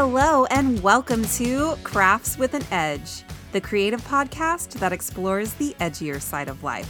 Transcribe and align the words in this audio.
Hello, 0.00 0.44
and 0.44 0.80
welcome 0.80 1.24
to 1.24 1.74
Crafts 1.82 2.38
with 2.38 2.54
an 2.54 2.62
Edge, 2.70 3.24
the 3.50 3.60
creative 3.60 4.00
podcast 4.02 4.74
that 4.74 4.92
explores 4.92 5.54
the 5.54 5.74
edgier 5.80 6.22
side 6.22 6.46
of 6.48 6.62
life. 6.62 6.88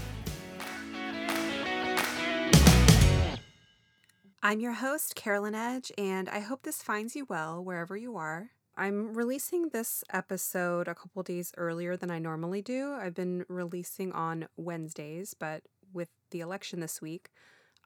I'm 4.42 4.60
your 4.60 4.74
host, 4.74 5.14
Carolyn 5.14 5.54
Edge, 5.54 5.90
and 5.96 6.28
I 6.28 6.40
hope 6.40 6.64
this 6.64 6.82
finds 6.82 7.16
you 7.16 7.24
well 7.30 7.64
wherever 7.64 7.96
you 7.96 8.18
are. 8.18 8.50
I'm 8.76 9.14
releasing 9.14 9.70
this 9.70 10.04
episode 10.12 10.86
a 10.86 10.94
couple 10.94 11.22
days 11.22 11.50
earlier 11.56 11.96
than 11.96 12.10
I 12.10 12.18
normally 12.18 12.60
do. 12.60 12.92
I've 12.92 13.14
been 13.14 13.46
releasing 13.48 14.12
on 14.12 14.48
Wednesdays, 14.58 15.32
but 15.32 15.62
with 15.94 16.10
the 16.30 16.40
election 16.40 16.80
this 16.80 17.00
week, 17.00 17.30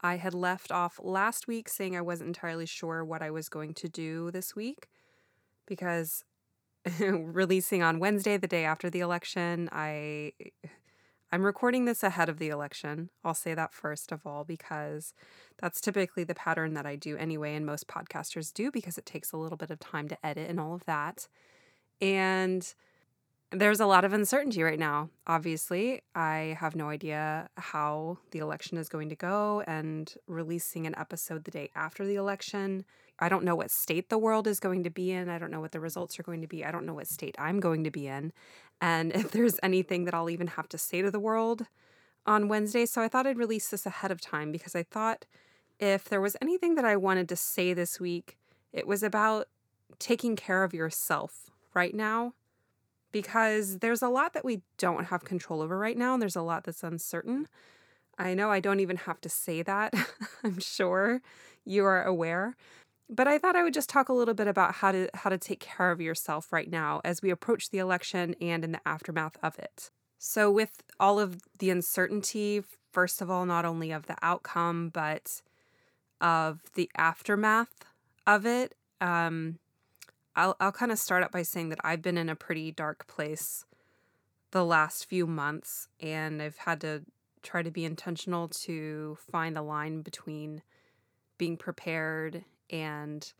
I 0.02 0.16
had 0.16 0.34
left 0.34 0.72
off 0.72 0.98
last 1.00 1.46
week 1.46 1.68
saying 1.68 1.96
I 1.96 2.00
wasn't 2.00 2.26
entirely 2.26 2.66
sure 2.66 3.04
what 3.04 3.22
I 3.22 3.30
was 3.30 3.48
going 3.48 3.72
to 3.74 3.88
do 3.88 4.32
this 4.32 4.56
week 4.56 4.88
because 5.66 6.24
releasing 7.00 7.82
on 7.82 7.98
Wednesday, 7.98 8.36
the 8.36 8.48
day 8.48 8.64
after 8.64 8.90
the 8.90 9.00
election, 9.00 9.68
I 9.72 10.32
I'm 11.34 11.46
recording 11.46 11.86
this 11.86 12.02
ahead 12.02 12.28
of 12.28 12.38
the 12.38 12.50
election. 12.50 13.08
I'll 13.24 13.32
say 13.32 13.54
that 13.54 13.72
first 13.72 14.12
of 14.12 14.26
all 14.26 14.44
because 14.44 15.14
that's 15.58 15.80
typically 15.80 16.24
the 16.24 16.34
pattern 16.34 16.74
that 16.74 16.84
I 16.84 16.96
do 16.96 17.16
anyway 17.16 17.54
and 17.54 17.64
most 17.64 17.88
podcasters 17.88 18.52
do 18.52 18.70
because 18.70 18.98
it 18.98 19.06
takes 19.06 19.32
a 19.32 19.38
little 19.38 19.56
bit 19.56 19.70
of 19.70 19.80
time 19.80 20.08
to 20.08 20.26
edit 20.26 20.50
and 20.50 20.60
all 20.60 20.74
of 20.74 20.84
that. 20.84 21.28
And 22.02 22.74
there's 23.50 23.80
a 23.80 23.86
lot 23.86 24.04
of 24.04 24.12
uncertainty 24.12 24.62
right 24.62 24.78
now. 24.78 25.08
Obviously, 25.26 26.02
I 26.14 26.56
have 26.58 26.74
no 26.74 26.88
idea 26.88 27.48
how 27.56 28.18
the 28.30 28.38
election 28.38 28.76
is 28.78 28.88
going 28.88 29.10
to 29.10 29.14
go, 29.14 29.62
and 29.66 30.12
releasing 30.26 30.86
an 30.86 30.94
episode 30.98 31.44
the 31.44 31.50
day 31.50 31.70
after 31.74 32.06
the 32.06 32.14
election, 32.14 32.84
I 33.22 33.28
don't 33.28 33.44
know 33.44 33.54
what 33.54 33.70
state 33.70 34.08
the 34.08 34.18
world 34.18 34.46
is 34.46 34.60
going 34.60 34.84
to 34.84 34.90
be 34.90 35.12
in. 35.12 35.28
I 35.28 35.38
don't 35.38 35.50
know 35.50 35.60
what 35.60 35.72
the 35.72 35.80
results 35.80 36.18
are 36.18 36.22
going 36.22 36.40
to 36.40 36.46
be. 36.46 36.64
I 36.64 36.70
don't 36.70 36.86
know 36.86 36.94
what 36.94 37.06
state 37.06 37.36
I'm 37.38 37.60
going 37.60 37.84
to 37.84 37.90
be 37.90 38.06
in. 38.06 38.32
And 38.80 39.12
if 39.14 39.30
there's 39.30 39.58
anything 39.62 40.04
that 40.04 40.14
I'll 40.14 40.30
even 40.30 40.48
have 40.48 40.68
to 40.70 40.78
say 40.78 41.02
to 41.02 41.10
the 41.10 41.20
world 41.20 41.66
on 42.26 42.48
Wednesday. 42.48 42.86
So 42.86 43.02
I 43.02 43.08
thought 43.08 43.26
I'd 43.26 43.38
release 43.38 43.68
this 43.68 43.86
ahead 43.86 44.10
of 44.10 44.20
time 44.20 44.52
because 44.52 44.74
I 44.74 44.82
thought 44.82 45.24
if 45.78 46.08
there 46.08 46.20
was 46.20 46.36
anything 46.40 46.74
that 46.76 46.84
I 46.84 46.96
wanted 46.96 47.28
to 47.30 47.36
say 47.36 47.72
this 47.72 47.98
week, 47.98 48.38
it 48.72 48.86
was 48.86 49.02
about 49.02 49.48
taking 49.98 50.36
care 50.36 50.64
of 50.64 50.74
yourself 50.74 51.50
right 51.74 51.94
now 51.94 52.34
because 53.10 53.78
there's 53.78 54.02
a 54.02 54.08
lot 54.08 54.32
that 54.32 54.44
we 54.44 54.62
don't 54.78 55.06
have 55.06 55.24
control 55.24 55.60
over 55.60 55.78
right 55.78 55.98
now, 55.98 56.14
and 56.14 56.22
there's 56.22 56.36
a 56.36 56.42
lot 56.42 56.64
that's 56.64 56.82
uncertain. 56.82 57.46
I 58.18 58.34
know 58.34 58.50
I 58.50 58.60
don't 58.60 58.80
even 58.80 58.96
have 58.96 59.20
to 59.22 59.28
say 59.28 59.62
that. 59.62 59.94
I'm 60.44 60.58
sure 60.58 61.20
you 61.64 61.84
are 61.84 62.02
aware. 62.02 62.56
But 63.08 63.28
I 63.28 63.38
thought 63.38 63.56
I 63.56 63.62
would 63.62 63.74
just 63.74 63.90
talk 63.90 64.08
a 64.08 64.14
little 64.14 64.34
bit 64.34 64.46
about 64.46 64.76
how 64.76 64.92
to 64.92 65.08
how 65.14 65.30
to 65.30 65.38
take 65.38 65.60
care 65.60 65.90
of 65.90 66.00
yourself 66.00 66.52
right 66.52 66.70
now 66.70 67.00
as 67.04 67.22
we 67.22 67.30
approach 67.30 67.70
the 67.70 67.78
election 67.78 68.34
and 68.40 68.64
in 68.64 68.72
the 68.72 68.88
aftermath 68.88 69.36
of 69.42 69.58
it. 69.58 69.90
So 70.18 70.50
with 70.50 70.82
all 71.00 71.18
of 71.18 71.42
the 71.58 71.70
uncertainty, 71.70 72.62
first 72.92 73.20
of 73.20 73.30
all, 73.30 73.44
not 73.44 73.64
only 73.64 73.90
of 73.90 74.06
the 74.06 74.16
outcome, 74.22 74.88
but 74.88 75.42
of 76.20 76.60
the 76.74 76.90
aftermath 76.96 77.84
of 78.26 78.46
it, 78.46 78.74
um, 79.00 79.58
I'll 80.36 80.56
I'll 80.60 80.72
kind 80.72 80.92
of 80.92 80.98
start 80.98 81.22
out 81.22 81.32
by 81.32 81.42
saying 81.42 81.68
that 81.70 81.80
I've 81.84 82.02
been 82.02 82.16
in 82.16 82.28
a 82.28 82.36
pretty 82.36 82.70
dark 82.70 83.06
place 83.06 83.64
the 84.52 84.64
last 84.64 85.06
few 85.06 85.26
months 85.26 85.88
and 86.00 86.40
I've 86.40 86.58
had 86.58 86.80
to 86.82 87.02
try 87.42 87.62
to 87.62 87.70
be 87.70 87.84
intentional 87.84 88.48
to 88.48 89.18
find 89.30 89.56
a 89.56 89.62
line 89.62 90.02
between 90.02 90.62
being 91.38 91.56
prepared 91.56 92.44
and 92.70 93.32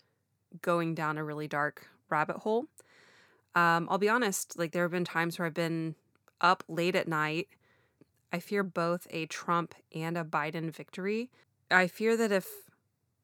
going 0.60 0.94
down 0.94 1.18
a 1.18 1.24
really 1.24 1.48
dark 1.48 1.88
rabbit 2.10 2.38
hole. 2.38 2.66
Um, 3.54 3.86
I'll 3.90 3.98
be 3.98 4.08
honest, 4.08 4.58
like 4.58 4.72
there 4.72 4.84
have 4.84 4.92
been 4.92 5.04
times 5.04 5.38
where 5.38 5.46
I've 5.46 5.54
been 5.54 5.94
up 6.40 6.64
late 6.68 6.96
at 6.96 7.08
night. 7.08 7.48
I 8.32 8.40
fear 8.40 8.62
both 8.62 9.06
a 9.10 9.26
Trump 9.26 9.74
and 9.94 10.16
a 10.16 10.24
Biden 10.24 10.74
victory. 10.74 11.30
I 11.70 11.86
fear 11.86 12.16
that 12.16 12.32
if 12.32 12.48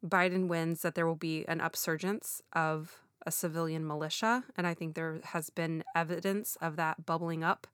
Biden 0.04 0.48
wins, 0.48 0.82
that 0.82 0.94
there 0.94 1.06
will 1.06 1.16
be 1.16 1.46
an 1.48 1.60
upsurgence 1.60 2.40
of 2.52 3.00
a 3.26 3.30
civilian 3.30 3.86
militia. 3.86 4.44
And 4.56 4.66
I 4.66 4.74
think 4.74 4.94
there 4.94 5.20
has 5.24 5.50
been 5.50 5.82
evidence 5.94 6.56
of 6.60 6.76
that 6.76 7.04
bubbling 7.04 7.42
up 7.42 7.66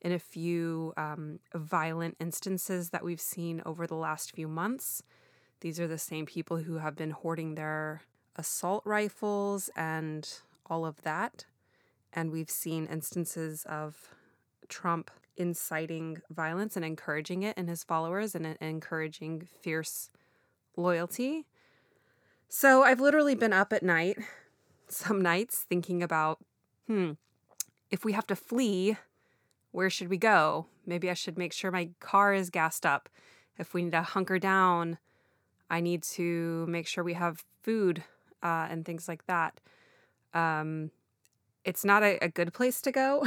in 0.00 0.12
a 0.12 0.18
few 0.18 0.92
um, 0.96 1.40
violent 1.54 2.16
instances 2.20 2.90
that 2.90 3.04
we've 3.04 3.20
seen 3.20 3.62
over 3.66 3.86
the 3.86 3.94
last 3.94 4.34
few 4.34 4.46
months. 4.46 5.02
These 5.66 5.80
are 5.80 5.88
the 5.88 5.98
same 5.98 6.26
people 6.26 6.58
who 6.58 6.78
have 6.78 6.94
been 6.94 7.10
hoarding 7.10 7.56
their 7.56 8.02
assault 8.36 8.84
rifles 8.86 9.68
and 9.74 10.24
all 10.66 10.86
of 10.86 11.02
that. 11.02 11.44
And 12.12 12.30
we've 12.30 12.48
seen 12.48 12.86
instances 12.86 13.66
of 13.68 14.14
Trump 14.68 15.10
inciting 15.36 16.22
violence 16.30 16.76
and 16.76 16.84
encouraging 16.84 17.42
it 17.42 17.58
in 17.58 17.66
his 17.66 17.82
followers 17.82 18.36
and 18.36 18.56
encouraging 18.60 19.48
fierce 19.60 20.08
loyalty. 20.76 21.46
So 22.48 22.84
I've 22.84 23.00
literally 23.00 23.34
been 23.34 23.52
up 23.52 23.72
at 23.72 23.82
night 23.82 24.18
some 24.86 25.20
nights 25.20 25.64
thinking 25.68 26.00
about, 26.00 26.38
hmm, 26.86 27.14
if 27.90 28.04
we 28.04 28.12
have 28.12 28.28
to 28.28 28.36
flee, 28.36 28.98
where 29.72 29.90
should 29.90 30.10
we 30.10 30.16
go? 30.16 30.66
Maybe 30.86 31.10
I 31.10 31.14
should 31.14 31.36
make 31.36 31.52
sure 31.52 31.72
my 31.72 31.88
car 31.98 32.32
is 32.32 32.50
gassed 32.50 32.86
up. 32.86 33.08
If 33.58 33.74
we 33.74 33.82
need 33.82 33.90
to 33.90 34.02
hunker 34.02 34.38
down, 34.38 34.98
I 35.70 35.80
need 35.80 36.02
to 36.02 36.66
make 36.68 36.86
sure 36.86 37.02
we 37.02 37.14
have 37.14 37.44
food 37.62 38.04
uh, 38.42 38.66
and 38.70 38.84
things 38.84 39.08
like 39.08 39.26
that. 39.26 39.60
Um, 40.34 40.90
it's 41.64 41.84
not 41.84 42.02
a, 42.02 42.18
a, 42.24 42.28
good 42.28 42.52
place 42.52 42.80
to 42.82 42.92
go. 42.92 43.26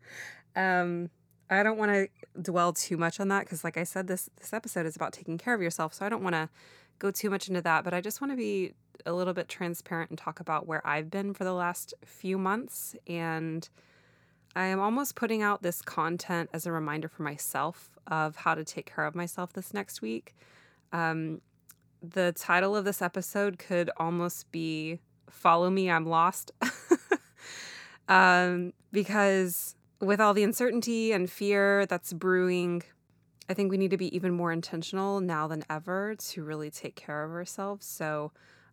um, 0.56 1.10
I 1.48 1.62
don't 1.62 1.78
want 1.78 1.92
to 1.92 2.08
dwell 2.40 2.72
too 2.72 2.96
much 2.96 3.20
on 3.20 3.28
that 3.28 3.44
because, 3.44 3.62
like 3.62 3.76
I 3.76 3.84
said, 3.84 4.08
this 4.08 4.28
this 4.40 4.52
episode 4.52 4.86
is 4.86 4.96
about 4.96 5.12
taking 5.12 5.38
care 5.38 5.54
of 5.54 5.62
yourself. 5.62 5.94
So 5.94 6.04
I 6.04 6.08
don't 6.08 6.22
want 6.22 6.34
to 6.34 6.48
go 6.98 7.10
too 7.10 7.30
much 7.30 7.48
into 7.48 7.62
that. 7.62 7.84
But 7.84 7.94
I 7.94 8.00
just 8.00 8.20
want 8.20 8.32
to 8.32 8.36
be 8.36 8.72
a 9.04 9.12
little 9.12 9.34
bit 9.34 9.48
transparent 9.48 10.10
and 10.10 10.18
talk 10.18 10.40
about 10.40 10.66
where 10.66 10.84
I've 10.86 11.10
been 11.10 11.34
for 11.34 11.44
the 11.44 11.52
last 11.52 11.94
few 12.04 12.38
months. 12.38 12.96
And 13.06 13.68
I 14.56 14.64
am 14.64 14.80
almost 14.80 15.14
putting 15.14 15.42
out 15.42 15.62
this 15.62 15.82
content 15.82 16.50
as 16.52 16.66
a 16.66 16.72
reminder 16.72 17.08
for 17.08 17.22
myself 17.22 17.98
of 18.06 18.36
how 18.36 18.54
to 18.54 18.64
take 18.64 18.92
care 18.92 19.04
of 19.04 19.14
myself 19.14 19.52
this 19.52 19.74
next 19.74 20.02
week. 20.02 20.34
Um, 20.92 21.42
the 22.02 22.32
title 22.32 22.76
of 22.76 22.84
this 22.84 23.02
episode 23.02 23.58
could 23.58 23.90
almost 23.96 24.50
be 24.52 25.00
Follow 25.30 25.70
Me, 25.70 25.90
I'm 25.90 26.06
Lost. 26.06 26.52
um, 28.08 28.72
because 28.92 29.74
with 30.00 30.20
all 30.20 30.34
the 30.34 30.42
uncertainty 30.42 31.12
and 31.12 31.30
fear 31.30 31.86
that's 31.86 32.12
brewing, 32.12 32.82
I 33.48 33.54
think 33.54 33.70
we 33.70 33.78
need 33.78 33.90
to 33.90 33.96
be 33.96 34.14
even 34.14 34.32
more 34.32 34.52
intentional 34.52 35.20
now 35.20 35.46
than 35.46 35.64
ever 35.70 36.14
to 36.30 36.44
really 36.44 36.70
take 36.70 36.96
care 36.96 37.24
of 37.24 37.30
ourselves. 37.30 37.86
So, 37.86 38.32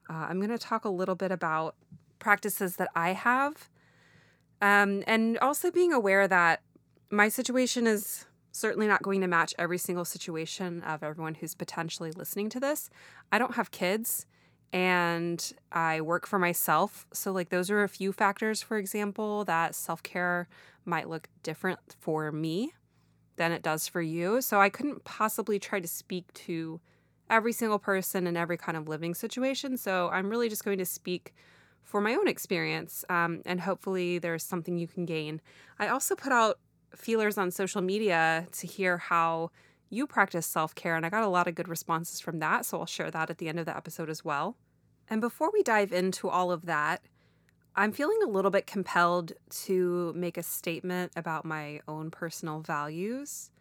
uh, 0.10 0.28
I'm 0.30 0.40
going 0.40 0.50
to 0.50 0.58
talk 0.58 0.86
a 0.86 0.90
little 0.90 1.16
bit 1.16 1.32
about 1.32 1.76
practices 2.20 2.76
that 2.76 2.90
I 2.96 3.14
have, 3.14 3.70
um, 4.62 5.04
and 5.08 5.38
also 5.40 5.72
being 5.72 5.94
aware 5.94 6.28
that 6.28 6.62
my 7.10 7.30
situation 7.30 7.88
is 7.88 8.26
certainly 8.54 8.88
not 8.88 9.02
going 9.02 9.20
to 9.20 9.28
match 9.28 9.54
every 9.60 9.78
single 9.78 10.06
situation 10.06 10.82
of 10.84 11.04
everyone 11.04 11.36
who's 11.36 11.56
potentially 11.56 12.12
listening 12.12 12.50
to 12.50 12.60
this. 12.60 12.90
I 13.32 13.38
don't 13.38 13.56
have 13.56 13.72
kids 13.72 14.26
and 14.72 15.54
I 15.72 16.00
work 16.00 16.26
for 16.26 16.40
myself. 16.40 17.06
So, 17.12 17.32
like, 17.34 17.50
those 17.50 17.70
are 17.70 17.84
a 17.84 17.90
few 17.90 18.14
factors, 18.14 18.62
for 18.62 18.78
example, 18.78 19.44
that 19.46 19.76
self 19.76 20.02
care 20.02 20.48
might 20.86 21.10
look 21.10 21.28
different 21.44 21.80
for 22.00 22.32
me 22.32 22.74
than 23.36 23.52
it 23.52 23.62
does 23.62 23.88
for 23.88 24.02
you. 24.02 24.42
So, 24.42 24.62
I 24.62 24.70
couldn't 24.70 25.04
possibly 25.04 25.60
try 25.60 25.80
to 25.82 25.88
speak 25.88 26.32
to 26.34 26.80
every 27.30 27.52
single 27.54 27.80
person 27.80 28.28
in 28.28 28.38
every 28.38 28.58
kind 28.58 28.78
of 28.78 28.88
living 28.88 29.14
situation. 29.14 29.78
So 29.78 30.10
I'm 30.10 30.30
really 30.30 30.50
just 30.50 30.64
going 30.66 30.78
to 30.78 30.86
speak 30.86 31.34
for 31.82 32.00
my 32.00 32.14
own 32.14 32.28
experience, 32.28 33.04
um, 33.10 33.42
and 33.46 33.60
hopefully 33.60 34.18
there's 34.18 34.44
something 34.44 34.78
you 34.78 34.88
can 34.88 35.06
gain. 35.06 35.42
I 35.80 35.90
also 35.90 36.16
put 36.16 36.32
out 36.32 36.60
feelers 36.96 37.38
on 37.38 37.52
social 37.52 37.82
media 37.82 38.48
to 38.52 38.68
hear 38.68 38.98
how 38.98 39.52
you 39.90 40.08
practice 40.08 40.46
self 40.46 40.74
care, 40.76 40.96
and 40.96 41.06
I 41.06 41.10
got 41.10 41.24
a 41.24 41.28
lot 41.28 41.48
of 41.48 41.56
good 41.56 41.68
responses 41.68 42.20
from 42.20 42.40
that. 42.40 42.66
So 42.66 42.80
I'll 42.80 42.86
share 42.86 43.12
that 43.12 43.30
at 43.30 43.38
the 43.38 43.50
end 43.50 43.60
of 43.60 43.66
the 43.66 43.76
episode 43.76 44.10
as 44.10 44.26
well. 44.26 44.58
And 45.10 45.22
before 45.22 45.52
we 45.52 45.64
dive 45.64 45.92
into 45.92 46.30
all 46.30 46.52
of 46.52 46.66
that, 46.66 47.02
I'm 47.76 47.92
feeling 47.92 48.20
a 48.24 48.30
little 48.30 48.52
bit 48.52 48.68
compelled 48.68 49.34
to 49.66 50.14
make 50.16 50.38
a 50.38 50.44
statement 50.44 51.12
about 51.16 51.46
my 51.46 51.82
own 51.88 52.12
personal 52.12 52.62
values 52.62 53.52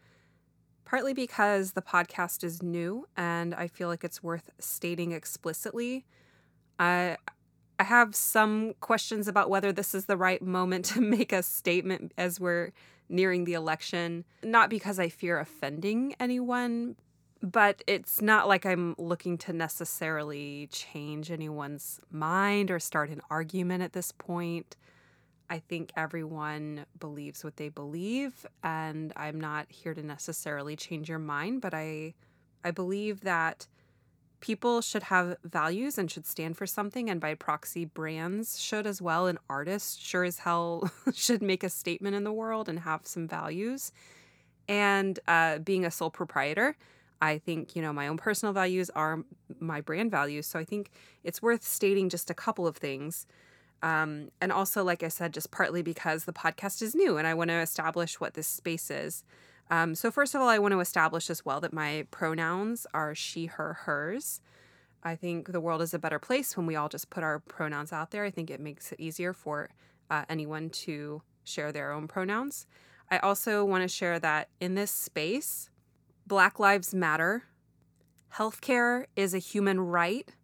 partly 0.93 1.15
because 1.15 1.73
the 1.73 1.81
podcast 1.81 2.45
is 2.45 2.63
new 2.63 3.07
and 3.17 3.55
I 3.55 3.67
feel 3.67 3.89
like 3.89 4.05
it's 4.05 4.23
worth 4.23 4.51
stating 4.59 5.13
explicitly. 5.13 6.05
I 6.79 7.17
I 7.83 7.85
have 7.85 8.15
some 8.15 8.75
questions 8.79 9.27
about 9.27 9.51
whether 9.51 9.73
this 9.73 9.93
is 9.93 10.05
the 10.05 10.17
right 10.17 10.41
moment 10.41 10.85
to 10.85 11.01
make 11.17 11.33
a 11.33 11.43
statement 11.43 12.13
as 12.17 12.39
we're 12.39 12.71
nearing 13.09 13.43
the 13.43 13.55
election, 13.55 14.25
not 14.45 14.71
because 14.71 15.01
I 15.01 15.09
fear 15.09 15.41
offending 15.41 16.15
anyone, 16.21 16.95
but 17.43 17.83
it's 17.89 18.23
not 18.23 18.47
like 18.47 18.65
I'm 18.65 18.95
looking 18.99 19.37
to 19.39 19.53
necessarily 19.53 20.69
change 20.71 21.29
anyone's 21.33 21.99
mind 22.09 22.71
or 22.71 22.79
start 22.79 23.11
an 23.11 23.21
argument 23.31 23.83
at 23.83 23.95
this 23.95 24.13
point. 24.13 24.77
I 25.51 25.59
think 25.59 25.91
everyone 25.97 26.87
believes 27.01 27.43
what 27.43 27.57
they 27.57 27.69
believe 27.69 28.47
and 28.63 29.13
I'm 29.17 29.41
not 29.41 29.67
here 29.73 29.93
to 29.93 30.05
necessarily 30.05 30.77
change 30.77 31.09
your 31.09 31.19
mind, 31.19 31.61
but 31.61 31.75
I 31.75 32.15
I 32.63 32.71
believe 32.71 33.23
that 33.23 33.67
people 34.43 34.81
should 34.81 35.05
have 35.05 35.37
values 35.45 35.97
and 35.97 36.11
should 36.11 36.27
stand 36.27 36.57
for 36.57 36.67
something 36.67 37.09
and 37.09 37.21
by 37.21 37.33
proxy 37.33 37.85
brands 37.85 38.61
should 38.61 38.87
as 38.87 39.01
well 39.01 39.29
and 39.29 39.39
artists 39.49 39.97
sure 39.97 40.25
as 40.25 40.41
hell 40.41 40.91
should 41.15 41.41
make 41.41 41.63
a 41.63 41.71
statement 41.71 42.15
in 42.15 42.25
the 42.25 42.33
world 42.33 42.69
and 42.69 42.81
have 42.81 43.07
some 43.07 43.27
values. 43.27 43.93
And 44.69 45.19
uh, 45.29 45.59
being 45.59 45.87
a 45.87 45.91
sole 45.91 46.11
proprietor 46.11 46.77
i 47.21 47.39
think 47.39 47.77
you 47.77 47.81
know 47.81 47.93
my 47.93 48.09
own 48.09 48.17
personal 48.17 48.53
values 48.53 48.91
are 48.91 49.21
my 49.61 49.81
brand 49.81 50.11
values. 50.11 50.47
So 50.47 50.59
i 50.59 50.65
think 50.65 50.91
it's 51.23 51.41
worth 51.41 51.63
stating 51.63 52.09
just 52.11 52.29
a 52.29 52.35
couple 52.35 52.67
of 52.67 52.77
things. 52.77 53.27
Um, 53.81 54.29
and 54.41 54.53
also 54.53 54.85
like 54.85 55.03
i 55.03 55.09
said 55.09 55.33
just 55.33 55.51
partly 55.51 55.83
because 55.83 56.25
the 56.25 56.33
podcast 56.33 56.83
is 56.83 56.95
new 56.95 57.17
and 57.17 57.27
i 57.27 57.35
want 57.35 57.51
to 57.51 57.57
establish 57.57 58.21
what 58.21 58.35
this 58.35 58.47
space 58.47 58.91
is 58.91 59.25
um, 59.73 59.95
so, 59.95 60.11
first 60.11 60.35
of 60.35 60.43
all, 60.43 60.51
I 60.51 60.59
want 60.59 60.73
to 60.73 60.81
establish 60.81 61.31
as 61.31 61.47
well 61.47 61.59
that 61.61 61.73
my 61.73 62.07
pronouns 62.11 62.87
are 62.93 63.15
she, 63.15 63.47
her, 63.47 63.73
hers. 63.73 64.43
I 65.03 65.17
think 65.17 65.51
the 65.51 65.63
world 65.63 65.81
is 65.81 65.95
a 65.95 65.99
better 65.99 66.19
place 66.19 66.59
when 66.59 66.67
we 66.67 66.77
all 66.77 66.91
just 66.91 67.09
put 67.09 67.23
our 67.23 67.39
pronouns 67.39 67.91
out 67.91 68.11
there. 68.11 68.23
I 68.23 68.31
think 68.31 68.51
it 68.51 68.61
makes 68.61 68.93
it 68.93 69.01
easier 69.01 69.33
for 69.33 69.71
uh, 70.11 70.27
anyone 70.29 70.69
to 70.69 71.23
share 71.43 71.73
their 71.73 71.91
own 71.91 72.07
pronouns. 72.07 72.67
I 73.11 73.17
also 73.21 73.65
want 73.65 73.83
to 73.83 73.89
share 73.89 74.19
that 74.19 74.51
in 74.61 74.75
this 74.75 74.91
space, 74.91 75.71
Black 76.27 76.59
Lives 76.59 76.95
Matter. 76.95 77.45
Healthcare 78.35 79.07
is 79.17 79.33
a 79.33 79.39
human 79.39 79.81
right. 79.81 80.35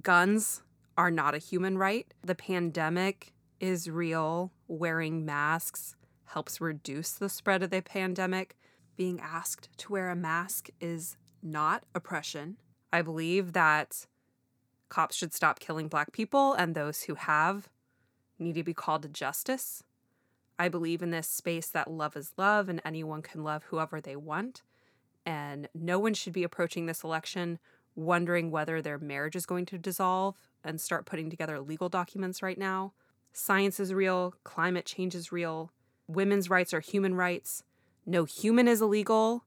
Guns 0.00 0.62
are 0.96 1.10
not 1.10 1.34
a 1.34 1.38
human 1.38 1.76
right. 1.76 2.06
The 2.22 2.36
pandemic 2.36 3.32
is 3.58 3.90
real. 3.90 4.52
Wearing 4.68 5.24
masks 5.24 5.96
helps 6.26 6.60
reduce 6.60 7.10
the 7.10 7.28
spread 7.28 7.64
of 7.64 7.70
the 7.70 7.82
pandemic 7.82 8.56
being 8.96 9.20
asked 9.20 9.68
to 9.78 9.92
wear 9.92 10.10
a 10.10 10.16
mask 10.16 10.70
is 10.80 11.16
not 11.42 11.84
oppression. 11.94 12.56
I 12.92 13.02
believe 13.02 13.52
that 13.52 14.06
cops 14.88 15.16
should 15.16 15.34
stop 15.34 15.60
killing 15.60 15.88
black 15.88 16.12
people 16.12 16.54
and 16.54 16.74
those 16.74 17.02
who 17.02 17.14
have 17.14 17.68
need 18.38 18.54
to 18.54 18.62
be 18.62 18.74
called 18.74 19.02
to 19.02 19.08
justice. 19.08 19.82
I 20.58 20.68
believe 20.68 21.02
in 21.02 21.10
this 21.10 21.28
space 21.28 21.68
that 21.68 21.90
love 21.90 22.16
is 22.16 22.32
love 22.36 22.68
and 22.68 22.80
anyone 22.84 23.22
can 23.22 23.44
love 23.44 23.64
whoever 23.64 24.00
they 24.00 24.16
want. 24.16 24.62
And 25.24 25.68
no 25.74 25.98
one 25.98 26.14
should 26.14 26.32
be 26.32 26.44
approaching 26.44 26.86
this 26.86 27.02
election 27.02 27.58
wondering 27.94 28.50
whether 28.50 28.80
their 28.80 28.98
marriage 28.98 29.34
is 29.34 29.46
going 29.46 29.66
to 29.66 29.78
dissolve 29.78 30.36
and 30.62 30.80
start 30.80 31.06
putting 31.06 31.30
together 31.30 31.60
legal 31.60 31.88
documents 31.88 32.42
right 32.42 32.58
now. 32.58 32.92
Science 33.32 33.80
is 33.80 33.92
real, 33.92 34.34
climate 34.44 34.84
change 34.84 35.14
is 35.14 35.32
real, 35.32 35.72
women's 36.06 36.48
rights 36.48 36.72
are 36.72 36.80
human 36.80 37.14
rights, 37.14 37.62
no 38.06 38.24
human 38.24 38.68
is 38.68 38.80
illegal. 38.80 39.44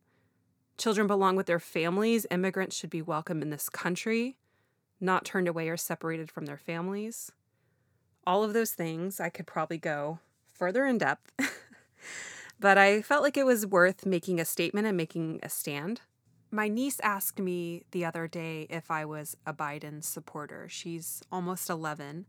Children 0.78 1.08
belong 1.08 1.38
with 1.38 1.46
their 1.46 1.60
families. 1.60 2.28
Immigrants 2.30 2.76
should 2.76 2.90
be 2.90 3.02
welcome 3.02 3.42
in 3.42 3.50
this 3.50 3.70
country, 3.70 4.38
not 5.00 5.24
turned 5.24 5.48
away 5.48 5.70
or 5.70 5.78
separated 5.78 6.30
from 6.30 6.46
their 6.46 6.58
families. 6.58 7.32
All 8.28 8.44
of 8.44 8.54
those 8.54 8.72
things, 8.72 9.20
I 9.20 9.30
could 9.30 9.48
probably 9.48 9.78
go 9.78 10.20
further 10.54 10.86
in 10.86 10.98
depth, 10.98 11.32
but 12.60 12.78
I 12.78 13.02
felt 13.02 13.24
like 13.24 13.38
it 13.38 13.46
was 13.46 13.66
worth 13.66 14.06
making 14.06 14.42
a 14.42 14.46
statement 14.46 14.88
and 14.88 14.98
making 14.98 15.40
a 15.42 15.50
stand. 15.50 16.02
My 16.52 16.68
niece 16.68 17.00
asked 17.02 17.40
me 17.40 17.86
the 17.92 18.04
other 18.04 18.28
day 18.28 18.68
if 18.70 18.92
I 18.92 19.06
was 19.06 19.38
a 19.46 19.54
Biden 19.54 20.04
supporter. 20.04 20.68
She's 20.68 21.22
almost 21.32 21.70
11, 21.70 22.26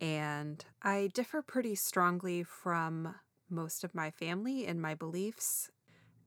and 0.00 0.64
I 0.82 1.10
differ 1.12 1.42
pretty 1.42 1.74
strongly 1.74 2.44
from 2.44 3.14
most 3.50 3.84
of 3.84 3.94
my 3.94 4.10
family 4.10 4.66
and 4.66 4.80
my 4.80 4.94
beliefs, 4.94 5.70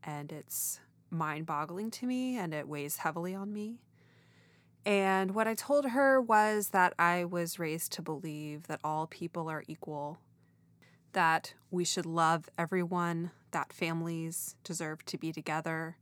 and 0.03 0.31
it's 0.31 0.79
mind 1.09 1.45
boggling 1.45 1.91
to 1.91 2.05
me 2.05 2.37
and 2.37 2.53
it 2.53 2.67
weighs 2.67 2.97
heavily 2.97 3.35
on 3.35 3.51
me. 3.53 3.81
And 4.85 5.35
what 5.35 5.47
I 5.47 5.53
told 5.53 5.89
her 5.89 6.19
was 6.19 6.69
that 6.69 6.93
I 6.97 7.25
was 7.25 7.59
raised 7.59 7.91
to 7.93 8.01
believe 8.01 8.63
that 8.63 8.79
all 8.83 9.05
people 9.05 9.47
are 9.49 9.63
equal, 9.67 10.19
that 11.13 11.53
we 11.69 11.83
should 11.83 12.05
love 12.05 12.49
everyone, 12.57 13.31
that 13.51 13.73
families 13.73 14.55
deserve 14.63 15.05
to 15.05 15.17
be 15.17 15.31
together, 15.31 15.97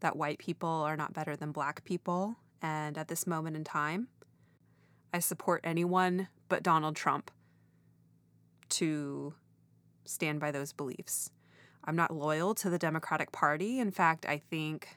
that 0.00 0.16
white 0.16 0.38
people 0.38 0.68
are 0.68 0.96
not 0.96 1.12
better 1.12 1.36
than 1.36 1.52
black 1.52 1.84
people. 1.84 2.36
And 2.62 2.96
at 2.96 3.08
this 3.08 3.26
moment 3.26 3.56
in 3.56 3.64
time, 3.64 4.08
I 5.12 5.18
support 5.18 5.60
anyone 5.62 6.28
but 6.48 6.62
Donald 6.62 6.96
Trump 6.96 7.30
to 8.70 9.34
stand 10.08 10.40
by 10.40 10.50
those 10.50 10.72
beliefs. 10.72 11.30
I'm 11.84 11.96
not 11.96 12.14
loyal 12.14 12.54
to 12.56 12.70
the 12.70 12.78
Democratic 12.78 13.32
Party. 13.32 13.78
In 13.78 13.90
fact, 13.90 14.26
I 14.26 14.38
think 14.38 14.96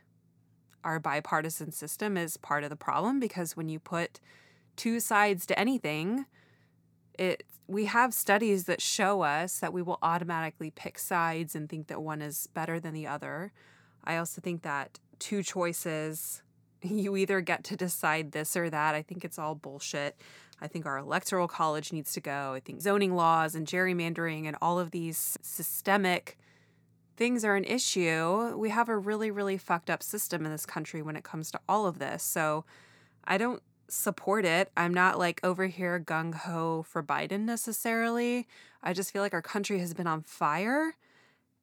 our 0.84 1.00
bipartisan 1.00 1.72
system 1.72 2.18
is 2.18 2.38
part 2.38 2.64
of 2.64 2.70
the 2.70 2.76
problem 2.76 3.20
because 3.20 3.56
when 3.56 3.70
you 3.70 3.80
put 3.80 4.20
two 4.76 5.00
sides 5.00 5.46
to 5.48 5.60
anything, 5.60 6.26
it 7.18 7.44
we 7.68 7.86
have 7.86 8.16
studies 8.16 8.64
that 8.64 8.82
show 8.82 9.22
us 9.22 9.60
that 9.60 9.72
we 9.72 9.84
will 9.84 10.00
automatically 10.02 10.72
pick 10.72 10.98
sides 10.98 11.54
and 11.54 11.70
think 11.70 11.86
that 11.86 12.02
one 12.02 12.20
is 12.20 12.48
better 12.48 12.80
than 12.80 12.96
the 12.96 13.06
other. 13.06 13.52
I 14.04 14.18
also 14.18 14.42
think 14.42 14.64
that 14.64 14.98
two 15.20 15.44
choices 15.44 16.42
you 16.82 17.16
either 17.18 17.42
get 17.42 17.64
to 17.66 17.76
decide 17.76 18.32
this 18.32 18.56
or 18.56 18.70
that. 18.70 18.96
I 18.96 19.02
think 19.02 19.26
it's 19.26 19.40
all 19.40 19.56
bullshit. 19.56 20.16
I 20.62 20.68
think 20.68 20.86
our 20.86 20.98
electoral 20.98 21.48
college 21.48 21.94
needs 21.94 22.14
to 22.14 22.22
go. 22.22 22.54
I 22.54 22.60
think 22.60 22.82
zoning 22.82 23.16
laws 23.16 23.56
and 23.56 23.66
gerrymandering 23.66 24.46
and 24.46 24.58
all 24.62 24.80
of 24.80 24.92
these 24.92 25.38
systemic 25.42 26.38
things 27.16 27.44
are 27.44 27.56
an 27.56 27.66
issue. 27.66 28.56
We 28.58 28.70
have 28.70 28.90
a 28.90 28.98
really, 28.98 29.32
really 29.32 29.58
fucked 29.58 29.90
up 29.90 30.02
system 30.02 30.46
in 30.46 30.52
this 30.52 30.66
country 30.66 31.02
when 31.02 31.16
it 31.16 31.24
comes 31.24 31.52
to 31.52 31.60
all 31.68 31.86
of 31.86 32.00
this. 32.00 32.24
So 32.24 32.66
I 33.26 33.38
don't 33.38 33.62
support 33.90 34.46
it. 34.46 34.72
I'm 34.78 34.94
not 34.94 35.20
like 35.20 35.40
over 35.44 35.68
here 35.68 36.00
gung 36.00 36.34
ho 36.34 36.84
for 36.88 37.04
Biden 37.04 37.42
necessarily. 37.42 38.48
I 38.82 38.94
just 38.94 39.12
feel 39.12 39.22
like 39.22 39.34
our 39.34 39.42
country 39.42 39.80
has 39.80 39.94
been 39.94 40.08
on 40.08 40.22
fire. 40.22 40.96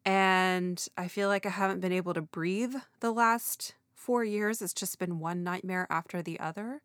And 0.05 0.87
I 0.97 1.09
feel 1.09 1.29
like 1.29 1.47
I 1.47 1.51
haven't 1.51 1.81
been 1.81 1.93
able 1.93 2.15
to 2.15 2.23
breathe 2.23 2.75
the 3.01 3.13
last 3.13 3.75
four 4.07 4.23
years. 4.23 4.63
It's 4.63 4.73
just 4.73 5.01
been 5.01 5.19
one 5.19 5.43
nightmare 5.43 5.89
after 5.91 6.23
the 6.23 6.39
other. 6.39 6.81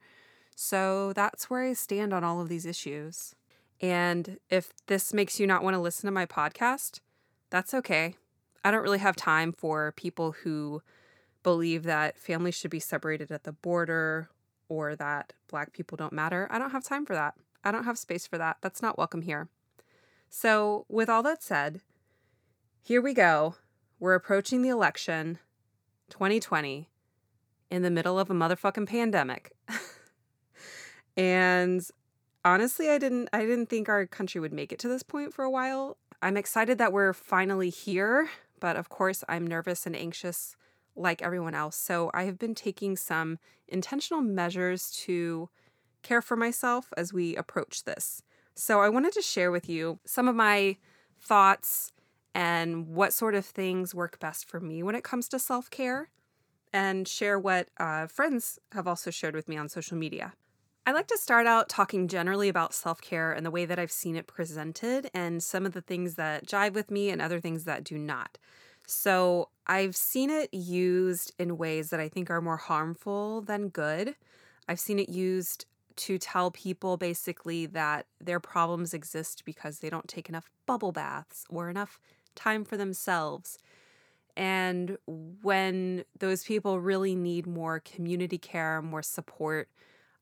So 0.56 1.14
that's 1.14 1.52
where 1.52 1.62
I 1.62 1.74
stand 1.74 2.14
on 2.14 2.24
all 2.24 2.42
of 2.42 2.50
these 2.50 2.66
issues. 2.66 3.36
And 3.80 4.40
if 4.50 4.74
this 4.88 5.14
makes 5.14 5.40
you 5.40 5.46
not 5.46 5.62
want 5.62 5.76
to 5.76 5.80
listen 5.80 6.08
to 6.08 6.12
my 6.12 6.26
podcast, 6.26 7.00
that's 7.52 7.76
okay. 7.76 8.16
I 8.66 8.72
don't 8.72 8.82
really 8.82 8.98
have 8.98 9.16
time 9.16 9.54
for 9.54 9.92
people 9.92 10.32
who 10.44 10.82
believe 11.44 11.84
that 11.84 12.18
families 12.18 12.56
should 12.56 12.72
be 12.72 12.80
separated 12.80 13.32
at 13.32 13.44
the 13.44 13.52
border 13.52 14.30
or 14.68 14.96
that 14.96 15.34
black 15.48 15.74
people 15.74 15.98
don't 15.98 16.14
matter. 16.14 16.48
I 16.50 16.58
don't 16.58 16.72
have 16.72 16.84
time 16.84 17.06
for 17.06 17.14
that. 17.14 17.36
I 17.64 17.72
don't 17.72 17.86
have 17.86 18.00
space 18.00 18.26
for 18.26 18.40
that. 18.40 18.58
That's 18.62 18.82
not 18.82 18.98
welcome 18.98 19.22
here. 19.22 19.48
So, 20.28 20.86
with 20.90 21.08
all 21.08 21.22
that 21.22 21.44
said, 21.44 21.82
here 22.82 23.02
we 23.02 23.14
go. 23.14 23.56
We're 24.00 24.16
approaching 24.16 24.64
the 24.64 24.70
election 24.70 25.38
2020 26.10 26.88
in 27.72 27.82
the 27.82 27.90
middle 27.90 28.20
of 28.20 28.30
a 28.30 28.34
motherfucking 28.34 28.88
pandemic. 28.88 29.54
And 31.18 31.86
honestly, 32.46 32.90
I 32.90 32.98
didn't 32.98 33.30
I 33.34 33.42
didn't 33.42 33.68
think 33.68 33.90
our 33.90 34.06
country 34.06 34.40
would 34.40 34.54
make 34.54 34.72
it 34.72 34.80
to 34.80 34.88
this 34.88 35.04
point 35.04 35.34
for 35.34 35.44
a 35.44 35.52
while. 35.52 35.98
I'm 36.22 36.38
excited 36.38 36.78
that 36.78 36.94
we're 36.94 37.14
finally 37.14 37.70
here, 37.70 38.30
but 38.60 38.76
of 38.76 38.90
course, 38.90 39.24
I'm 39.28 39.46
nervous 39.46 39.86
and 39.86 39.96
anxious 39.96 40.56
like 40.96 41.22
everyone 41.22 41.56
else. 41.56 41.76
So, 41.76 42.12
I 42.14 42.24
have 42.24 42.38
been 42.38 42.54
taking 42.54 42.96
some 42.96 43.40
intentional 43.68 44.22
measures 44.22 44.92
to 45.06 45.50
care 46.04 46.22
for 46.22 46.36
myself 46.36 46.94
as 46.98 47.14
we 47.14 47.36
approach 47.36 47.86
this. 47.86 48.22
So, 48.56 48.82
I 48.82 48.90
wanted 48.90 49.14
to 49.14 49.22
share 49.22 49.52
with 49.52 49.68
you 49.68 50.00
some 50.06 50.28
of 50.28 50.36
my 50.36 50.78
thoughts 51.20 51.92
and 52.36 52.88
what 52.88 53.14
sort 53.14 53.36
of 53.36 53.46
things 53.46 53.96
work 53.96 54.20
best 54.20 54.48
for 54.48 54.60
me 54.60 54.84
when 54.84 54.96
it 54.96 55.04
comes 55.04 55.28
to 55.30 55.40
self 55.40 55.70
care, 55.70 56.10
and 56.74 57.08
share 57.08 57.40
what 57.40 57.70
uh, 57.78 58.08
friends 58.08 58.60
have 58.72 58.88
also 58.88 59.12
shared 59.12 59.36
with 59.36 59.48
me 59.48 59.58
on 59.58 59.70
social 59.70 59.98
media. 59.98 60.34
I 60.86 60.94
like 60.94 61.08
to 61.08 61.18
start 61.18 61.46
out 61.46 61.70
talking 61.70 62.08
generally 62.08 62.50
about 62.50 62.74
self 62.74 63.02
care 63.02 63.32
and 63.32 63.46
the 63.46 63.52
way 63.52 63.66
that 63.66 63.78
I've 63.78 63.92
seen 63.92 64.16
it 64.16 64.26
presented, 64.28 65.10
and 65.14 65.44
some 65.44 65.66
of 65.66 65.74
the 65.74 65.82
things 65.82 66.16
that 66.16 66.48
jive 66.48 66.74
with 66.74 66.90
me 66.90 67.10
and 67.10 67.22
other 67.22 67.40
things 67.40 67.66
that 67.66 67.84
do 67.84 67.98
not. 67.98 68.38
So, 68.88 69.50
I've 69.68 69.96
seen 69.96 70.30
it 70.30 70.54
used 70.54 71.34
in 71.38 71.58
ways 71.58 71.92
that 71.92 72.00
I 72.00 72.10
think 72.10 72.30
are 72.32 72.42
more 72.42 72.58
harmful 72.58 73.42
than 73.42 73.70
good. 73.70 74.16
I've 74.68 74.80
seen 74.80 74.98
it 74.98 75.10
used 75.10 75.66
to 75.98 76.18
tell 76.18 76.50
people 76.52 76.98
basically 76.98 77.68
that 77.68 78.08
their 78.20 78.40
problems 78.40 78.94
exist 78.94 79.44
because 79.46 79.80
they 79.80 79.90
don't 79.90 80.08
take 80.08 80.30
enough 80.30 80.50
bubble 80.66 80.92
baths 80.92 81.46
or 81.50 81.70
enough 81.70 82.00
time 82.34 82.64
for 82.64 82.76
themselves. 82.76 83.60
And 84.38 84.98
when 85.06 86.06
those 86.18 86.44
people 86.44 86.80
really 86.80 87.16
need 87.16 87.46
more 87.46 87.80
community 87.80 88.38
care, 88.38 88.82
more 88.82 89.04
support, 89.04 89.70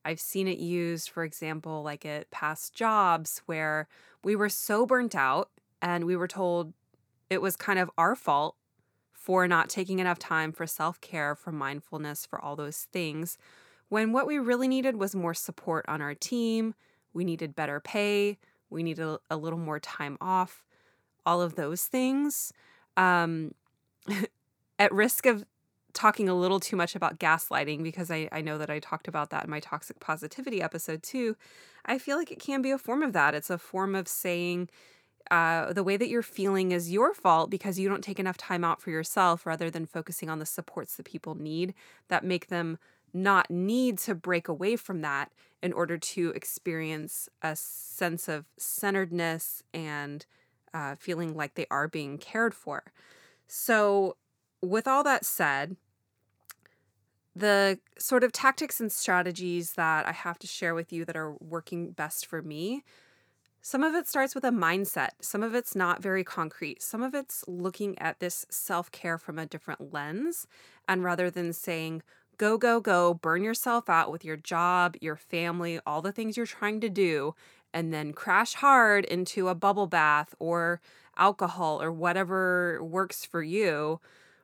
I've 0.04 0.20
seen 0.20 0.48
it 0.48 0.58
used, 0.58 1.10
for 1.10 1.24
example, 1.24 1.84
like 1.84 2.06
at 2.06 2.32
past 2.32 2.74
jobs 2.74 3.42
where 3.46 3.88
we 4.24 4.36
were 4.36 4.50
so 4.50 4.86
burnt 4.86 5.16
out 5.16 5.50
and 5.82 6.06
we 6.06 6.16
were 6.16 6.28
told 6.28 6.74
it 7.30 7.42
was 7.42 7.56
kind 7.56 7.80
of 7.80 7.92
our 7.98 8.16
fault 8.16 8.56
for 9.14 9.48
not 9.48 9.70
taking 9.70 10.00
enough 10.00 10.18
time 10.18 10.52
for 10.52 10.66
self 10.66 11.00
care, 11.02 11.36
for 11.36 11.52
mindfulness, 11.52 12.26
for 12.26 12.44
all 12.44 12.56
those 12.56 12.88
things, 12.92 13.38
when 13.90 14.12
what 14.12 14.26
we 14.26 14.40
really 14.40 14.68
needed 14.68 14.96
was 14.96 15.16
more 15.16 15.34
support 15.34 15.86
on 15.88 16.02
our 16.02 16.16
team. 16.16 16.74
We 17.14 17.24
needed 17.24 17.56
better 17.56 17.80
pay. 17.80 18.38
We 18.70 18.84
needed 18.84 19.18
a, 19.30 19.38
little 19.38 19.60
more 19.60 19.80
time 19.80 20.18
off, 20.22 20.64
all 21.26 21.42
of 21.42 21.56
those 21.56 21.86
things. 21.86 22.54
Um, 22.98 23.54
at 24.80 24.92
risk 24.92 25.26
of 25.26 25.46
talking 25.94 26.30
a 26.30 26.36
little 26.36 26.60
too 26.60 26.76
much 26.76 26.96
about 26.96 27.20
gaslighting, 27.20 27.84
because 27.84 28.12
I, 28.12 28.30
I 28.32 28.42
know 28.42 28.58
that 28.58 28.70
I 28.70 28.80
talked 28.80 29.08
about 29.08 29.32
that 29.32 29.46
in 29.46 29.50
my 29.50 29.60
toxic 29.60 30.00
positivity 30.00 30.62
episode 30.62 31.04
too, 31.04 31.36
I 31.86 31.98
feel 31.98 32.18
like 32.18 32.32
it 32.32 32.40
can 32.40 32.62
be 32.62 32.72
a 32.72 32.78
form 32.78 33.02
of 33.02 33.14
that. 33.14 33.34
It's 33.34 33.50
a 33.50 33.58
form 33.58 33.96
of 33.96 34.08
saying, 34.08 34.70
uh, 35.32 35.74
the 35.74 35.84
way 35.84 35.96
that 35.98 36.10
you're 36.10 36.24
feeling 36.24 36.72
is 36.72 36.92
your 36.92 37.14
fault 37.14 37.50
because 37.50 37.78
you 37.78 37.88
don't 37.88 38.04
take 38.04 38.20
enough 38.20 38.38
time 38.38 38.64
out 38.64 38.82
for 38.82 38.90
yourself 38.90 39.46
rather 39.46 39.70
than 39.70 39.86
focusing 39.86 40.30
on 40.30 40.40
the 40.40 40.46
supports 40.46 40.96
that 40.96 41.06
people 41.06 41.36
need 41.36 41.74
that 42.08 42.24
make 42.24 42.48
them 42.48 42.80
not 43.14 43.50
need 43.50 43.98
to 43.98 44.16
break 44.16 44.48
away 44.48 44.76
from 44.76 45.02
that 45.02 45.32
in 45.62 45.74
order 45.74 45.98
to 45.98 46.32
experience 46.36 47.30
a 47.42 47.56
sense 47.56 48.28
of 48.28 48.46
centeredness 48.58 49.64
and 49.74 50.26
uh, 50.74 50.96
feeling 50.96 51.36
like 51.36 51.56
they 51.56 51.66
are 51.70 51.88
being 51.88 52.18
cared 52.18 52.54
for. 52.54 52.84
So, 53.52 54.16
with 54.62 54.88
all 54.88 55.04
that 55.04 55.26
said, 55.26 55.76
the 57.36 57.80
sort 57.98 58.24
of 58.24 58.32
tactics 58.32 58.80
and 58.80 58.92
strategies 58.92 59.74
that 59.74 60.06
I 60.06 60.12
have 60.12 60.40
to 60.40 60.48
share 60.48 60.74
with 60.74 60.94
you 60.94 61.04
that 61.06 61.18
are 61.18 61.34
working 61.40 61.92
best 61.92 62.26
for 62.26 62.42
me 62.42 62.84
some 63.62 63.84
of 63.84 63.94
it 63.94 64.08
starts 64.08 64.36
with 64.36 64.46
a 64.46 64.50
mindset. 64.50 65.10
Some 65.22 65.44
of 65.44 65.54
it's 65.54 65.76
not 65.76 66.02
very 66.02 66.24
concrete. 66.24 66.82
Some 66.82 67.04
of 67.04 67.14
it's 67.14 67.44
looking 67.48 68.00
at 68.00 68.20
this 68.20 68.46
self 68.50 68.92
care 68.92 69.18
from 69.18 69.38
a 69.38 69.46
different 69.46 69.94
lens. 69.94 70.48
And 70.88 71.04
rather 71.04 71.30
than 71.30 71.52
saying, 71.52 72.02
go, 72.38 72.58
go, 72.58 72.80
go, 72.80 73.14
burn 73.14 73.44
yourself 73.44 73.90
out 73.90 74.12
with 74.12 74.24
your 74.24 74.38
job, 74.38 74.96
your 75.02 75.18
family, 75.18 75.80
all 75.86 76.02
the 76.02 76.14
things 76.14 76.38
you're 76.38 76.46
trying 76.46 76.80
to 76.82 76.90
do, 76.90 77.36
and 77.74 77.94
then 77.94 78.14
crash 78.14 78.56
hard 78.56 79.06
into 79.06 79.48
a 79.48 79.56
bubble 79.56 79.88
bath 79.88 80.34
or 80.40 80.82
alcohol 81.18 81.82
or 81.82 81.92
whatever 81.92 82.84
works 82.84 83.26
for 83.26 83.44
you, 83.44 84.00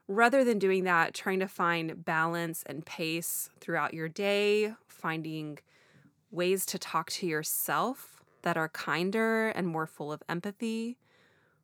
rather 0.08 0.44
than 0.44 0.58
doing 0.58 0.84
that, 0.84 1.14
trying 1.14 1.40
to 1.40 1.48
find 1.48 2.04
balance 2.04 2.62
and 2.66 2.86
pace 2.86 3.50
throughout 3.60 3.94
your 3.94 4.08
day, 4.08 4.74
finding 4.86 5.58
ways 6.30 6.66
to 6.66 6.78
talk 6.78 7.10
to 7.10 7.26
yourself 7.26 8.22
that 8.42 8.56
are 8.56 8.68
kinder 8.68 9.48
and 9.48 9.66
more 9.66 9.86
full 9.86 10.12
of 10.12 10.22
empathy, 10.28 10.98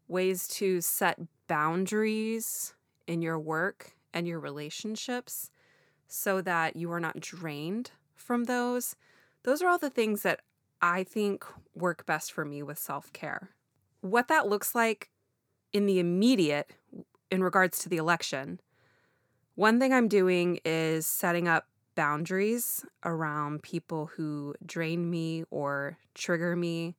ways 0.08 0.48
to 0.48 0.80
set 0.80 1.20
boundaries 1.46 2.74
in 3.06 3.22
your 3.22 3.38
work 3.38 3.92
and 4.12 4.26
your 4.26 4.40
relationships 4.40 5.50
so 6.08 6.40
that 6.40 6.76
you 6.76 6.90
are 6.90 7.00
not 7.00 7.20
drained 7.20 7.90
from 8.14 8.44
those. 8.44 8.96
Those 9.44 9.62
are 9.62 9.68
all 9.68 9.78
the 9.78 9.90
things 9.90 10.22
that 10.22 10.40
I 10.82 11.04
think 11.04 11.44
work 11.74 12.04
best 12.04 12.32
for 12.32 12.44
me 12.44 12.62
with 12.62 12.78
self 12.78 13.12
care. 13.12 13.50
What 14.00 14.28
that 14.28 14.48
looks 14.48 14.74
like 14.74 15.10
in 15.72 15.86
the 15.86 16.00
immediate 16.00 16.70
in 17.30 17.42
regards 17.42 17.78
to 17.78 17.88
the 17.88 17.96
election, 17.96 18.60
one 19.54 19.78
thing 19.78 19.92
I'm 19.92 20.08
doing 20.08 20.58
is 20.64 21.06
setting 21.06 21.46
up 21.46 21.68
boundaries 21.94 22.84
around 23.04 23.62
people 23.62 24.06
who 24.16 24.54
drain 24.64 25.08
me 25.08 25.44
or 25.50 25.98
trigger 26.14 26.56
me. 26.56 26.94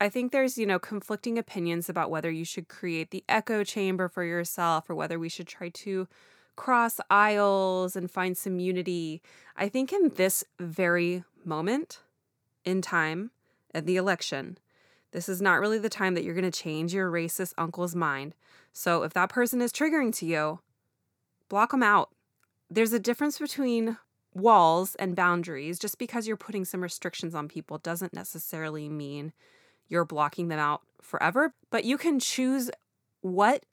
I 0.00 0.08
think 0.08 0.32
there's, 0.32 0.56
you 0.56 0.66
know, 0.66 0.78
conflicting 0.78 1.36
opinions 1.38 1.88
about 1.88 2.10
whether 2.10 2.30
you 2.30 2.44
should 2.44 2.68
create 2.68 3.10
the 3.10 3.24
echo 3.28 3.64
chamber 3.64 4.08
for 4.08 4.24
yourself 4.24 4.88
or 4.88 4.94
whether 4.94 5.18
we 5.18 5.28
should 5.28 5.46
try 5.46 5.68
to 5.70 6.06
cross 6.56 7.00
aisles 7.10 7.96
and 7.96 8.10
find 8.10 8.36
some 8.36 8.60
unity. 8.60 9.20
I 9.56 9.68
think 9.68 9.92
in 9.92 10.10
this 10.16 10.44
very 10.58 11.24
moment 11.44 12.00
in 12.64 12.82
time 12.82 13.30
at 13.74 13.86
the 13.86 13.96
election, 13.96 14.58
this 15.12 15.28
is 15.28 15.42
not 15.42 15.60
really 15.60 15.78
the 15.78 15.88
time 15.88 16.14
that 16.14 16.24
you're 16.24 16.34
going 16.34 16.50
to 16.50 16.62
change 16.62 16.94
your 16.94 17.10
racist 17.10 17.52
uncle's 17.58 17.94
mind. 17.94 18.34
So 18.72 19.02
if 19.02 19.12
that 19.14 19.28
person 19.28 19.60
is 19.60 19.72
triggering 19.72 20.14
to 20.16 20.26
you, 20.26 20.60
block 21.48 21.72
them 21.72 21.82
out. 21.82 22.10
There's 22.68 22.92
a 22.92 23.00
difference 23.00 23.38
between 23.38 23.96
walls 24.32 24.94
and 24.96 25.16
boundaries. 25.16 25.78
Just 25.78 25.98
because 25.98 26.26
you're 26.26 26.36
putting 26.36 26.64
some 26.64 26.82
restrictions 26.82 27.34
on 27.34 27.48
people 27.48 27.78
doesn't 27.78 28.14
necessarily 28.14 28.88
mean 28.88 29.32
you're 29.88 30.04
blocking 30.04 30.48
them 30.48 30.60
out 30.60 30.82
forever, 31.02 31.52
but 31.70 31.84
you 31.84 31.98
can 31.98 32.20
choose 32.20 32.70
what 33.20 33.64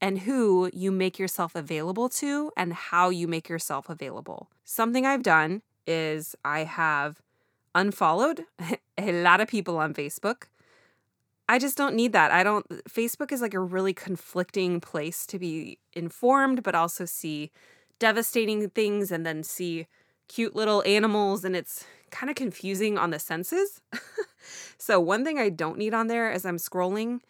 and 0.00 0.20
who 0.20 0.70
you 0.72 0.90
make 0.90 1.18
yourself 1.18 1.54
available 1.54 2.08
to 2.08 2.50
and 2.56 2.72
how 2.72 3.10
you 3.10 3.28
make 3.28 3.48
yourself 3.48 3.90
available. 3.90 4.48
Something 4.64 5.04
I've 5.04 5.22
done 5.22 5.62
is 5.86 6.34
I 6.44 6.64
have 6.64 7.20
unfollowed 7.78 8.44
a 8.98 9.12
lot 9.22 9.40
of 9.40 9.48
people 9.48 9.78
on 9.78 9.94
Facebook. 9.94 10.44
I 11.48 11.58
just 11.58 11.78
don't 11.78 11.94
need 11.94 12.12
that. 12.12 12.30
I 12.30 12.42
don't 12.42 12.68
Facebook 12.88 13.32
is 13.32 13.40
like 13.40 13.54
a 13.54 13.60
really 13.60 13.94
conflicting 13.94 14.80
place 14.80 15.26
to 15.26 15.38
be 15.38 15.78
informed 15.94 16.62
but 16.62 16.74
also 16.74 17.04
see 17.04 17.50
devastating 17.98 18.68
things 18.70 19.10
and 19.10 19.24
then 19.24 19.42
see 19.42 19.86
cute 20.28 20.54
little 20.54 20.82
animals 20.86 21.44
and 21.44 21.56
it's 21.56 21.84
kind 22.10 22.30
of 22.30 22.36
confusing 22.36 22.98
on 22.98 23.10
the 23.10 23.18
senses. 23.18 23.80
so, 24.78 25.00
one 25.00 25.24
thing 25.24 25.38
I 25.38 25.48
don't 25.48 25.78
need 25.78 25.94
on 25.94 26.06
there 26.06 26.30
as 26.30 26.44
I'm 26.44 26.56
scrolling 26.56 27.20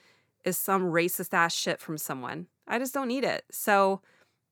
is 0.45 0.57
some 0.57 0.85
racist 0.85 1.35
ass 1.35 1.55
shit 1.55 1.81
from 1.81 1.99
someone. 1.99 2.47
I 2.67 2.79
just 2.79 2.95
don't 2.95 3.09
need 3.09 3.25
it. 3.25 3.45
So, 3.51 4.01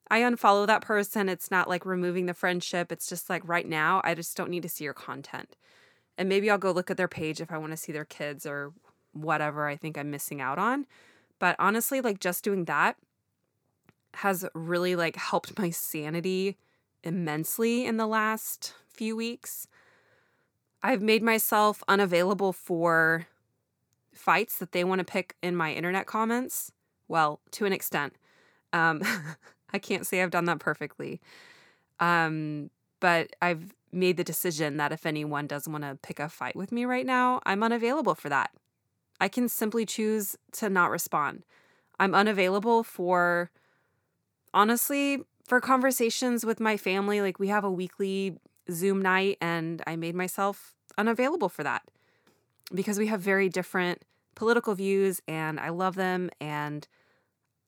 I 0.09 0.21
unfollow 0.21 0.67
that 0.67 0.81
person. 0.81 1.29
It's 1.29 1.51
not 1.51 1.69
like 1.69 1.85
removing 1.85 2.25
the 2.25 2.33
friendship. 2.33 2.91
It's 2.91 3.09
just 3.09 3.29
like 3.29 3.47
right 3.47 3.67
now, 3.67 4.01
I 4.03 4.15
just 4.15 4.37
don't 4.37 4.49
need 4.49 4.63
to 4.63 4.69
see 4.69 4.83
your 4.83 4.93
content. 4.93 5.55
And 6.17 6.27
maybe 6.27 6.49
I'll 6.49 6.57
go 6.57 6.71
look 6.71 6.89
at 6.89 6.97
their 6.97 7.07
page 7.07 7.41
if 7.41 7.51
I 7.51 7.57
want 7.57 7.71
to 7.71 7.77
see 7.77 7.91
their 7.91 8.05
kids 8.05 8.45
or 8.45 8.73
whatever 9.13 9.67
I 9.67 9.75
think 9.75 9.97
I'm 9.97 10.11
missing 10.11 10.41
out 10.41 10.57
on. 10.57 10.85
But 11.39 11.55
honestly, 11.59 12.01
like 12.01 12.19
just 12.19 12.43
doing 12.43 12.65
that 12.65 12.97
has 14.15 14.45
really 14.53 14.95
like 14.95 15.15
helped 15.15 15.57
my 15.59 15.69
sanity 15.69 16.57
immensely 17.03 17.85
in 17.85 17.97
the 17.97 18.07
last 18.07 18.73
few 18.89 19.15
weeks. 19.15 19.67
I've 20.81 21.01
made 21.01 21.21
myself 21.21 21.83
unavailable 21.87 22.53
for 22.53 23.27
fights 24.13 24.57
that 24.57 24.71
they 24.71 24.83
want 24.83 24.99
to 24.99 25.05
pick 25.05 25.35
in 25.43 25.55
my 25.55 25.73
internet 25.73 26.07
comments. 26.07 26.71
Well, 27.07 27.39
to 27.51 27.65
an 27.65 27.73
extent. 27.73 28.13
Um, 28.73 29.01
I 29.73 29.79
can't 29.79 30.07
say 30.07 30.21
I've 30.21 30.31
done 30.31 30.45
that 30.45 30.59
perfectly. 30.59 31.21
Um, 31.99 32.69
but 32.99 33.35
I've 33.41 33.73
made 33.91 34.17
the 34.17 34.23
decision 34.23 34.77
that 34.77 34.91
if 34.91 35.05
anyone 35.05 35.47
does 35.47 35.67
want 35.67 35.83
to 35.83 35.97
pick 36.01 36.19
a 36.19 36.29
fight 36.29 36.55
with 36.55 36.71
me 36.71 36.85
right 36.85 37.05
now, 37.05 37.41
I'm 37.45 37.63
unavailable 37.63 38.15
for 38.15 38.29
that. 38.29 38.51
I 39.19 39.27
can 39.27 39.49
simply 39.49 39.85
choose 39.85 40.35
to 40.53 40.69
not 40.69 40.91
respond. 40.91 41.43
I'm 41.99 42.13
unavailable 42.13 42.83
for 42.83 43.49
honestly 44.53 45.23
for 45.45 45.61
conversations 45.61 46.45
with 46.45 46.59
my 46.59 46.77
family, 46.77 47.21
like 47.21 47.39
we 47.39 47.47
have 47.47 47.63
a 47.63 47.71
weekly 47.71 48.37
Zoom 48.69 49.01
night, 49.01 49.37
and 49.39 49.81
I 49.87 49.95
made 49.95 50.13
myself 50.13 50.75
unavailable 50.97 51.49
for 51.49 51.63
that 51.63 51.83
because 52.73 52.99
we 52.99 53.07
have 53.07 53.21
very 53.21 53.49
different 53.49 54.03
political 54.35 54.75
views 54.75 55.21
and 55.27 55.59
I 55.59 55.69
love 55.69 55.95
them 55.95 56.29
and 56.39 56.87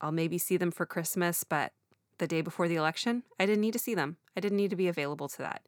I'll 0.00 0.12
maybe 0.12 0.38
see 0.38 0.56
them 0.56 0.70
for 0.70 0.86
Christmas, 0.86 1.44
but 1.44 1.72
the 2.18 2.26
day 2.26 2.42
before 2.42 2.68
the 2.68 2.76
election, 2.76 3.22
I 3.38 3.46
didn't 3.46 3.62
need 3.62 3.72
to 3.72 3.78
see 3.78 3.94
them. 3.94 4.18
I 4.36 4.40
didn't 4.40 4.56
need 4.58 4.70
to 4.70 4.76
be 4.76 4.88
available 4.88 5.28
to 5.28 5.38
that. 5.38 5.62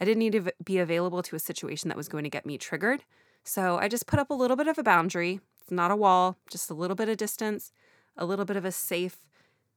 I 0.00 0.04
didn't 0.04 0.18
need 0.18 0.32
to 0.32 0.52
be 0.62 0.78
available 0.78 1.22
to 1.22 1.36
a 1.36 1.40
situation 1.40 1.88
that 1.88 1.96
was 1.96 2.08
going 2.08 2.24
to 2.24 2.30
get 2.30 2.46
me 2.46 2.58
triggered. 2.58 3.02
So 3.44 3.78
I 3.78 3.88
just 3.88 4.06
put 4.06 4.18
up 4.18 4.30
a 4.30 4.34
little 4.34 4.56
bit 4.56 4.68
of 4.68 4.78
a 4.78 4.82
boundary. 4.82 5.40
It's 5.60 5.70
not 5.70 5.90
a 5.90 5.96
wall, 5.96 6.36
just 6.50 6.70
a 6.70 6.74
little 6.74 6.94
bit 6.94 7.08
of 7.08 7.16
distance, 7.16 7.72
a 8.16 8.24
little 8.24 8.44
bit 8.44 8.56
of 8.56 8.64
a 8.64 8.72
safe 8.72 9.18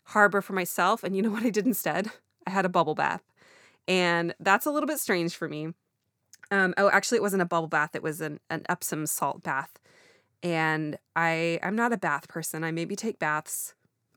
harbor 0.05 0.41
for 0.41 0.53
myself. 0.53 1.03
And 1.03 1.15
you 1.15 1.21
know 1.21 1.29
what 1.31 1.43
I 1.43 1.49
did 1.49 1.65
instead? 1.65 2.11
I 2.45 2.51
had 2.51 2.65
a 2.65 2.69
bubble 2.69 2.95
bath. 2.95 3.23
And 3.87 4.33
that's 4.39 4.65
a 4.65 4.71
little 4.71 4.87
bit 4.87 4.99
strange 4.99 5.35
for 5.35 5.47
me. 5.47 5.73
Um, 6.51 6.73
oh, 6.77 6.89
actually, 6.89 7.17
it 7.17 7.21
wasn't 7.21 7.41
a 7.41 7.45
bubble 7.45 7.67
bath, 7.67 7.95
it 7.95 8.03
was 8.03 8.19
an, 8.19 8.39
an 8.49 8.63
Epsom 8.67 9.05
salt 9.05 9.41
bath. 9.41 9.79
And 10.43 10.97
I, 11.15 11.59
I'm 11.63 11.75
not 11.75 11.93
a 11.93 11.97
bath 11.97 12.27
person. 12.27 12.63
I 12.63 12.71
maybe 12.71 12.95
take 12.95 13.19
baths 13.19 13.73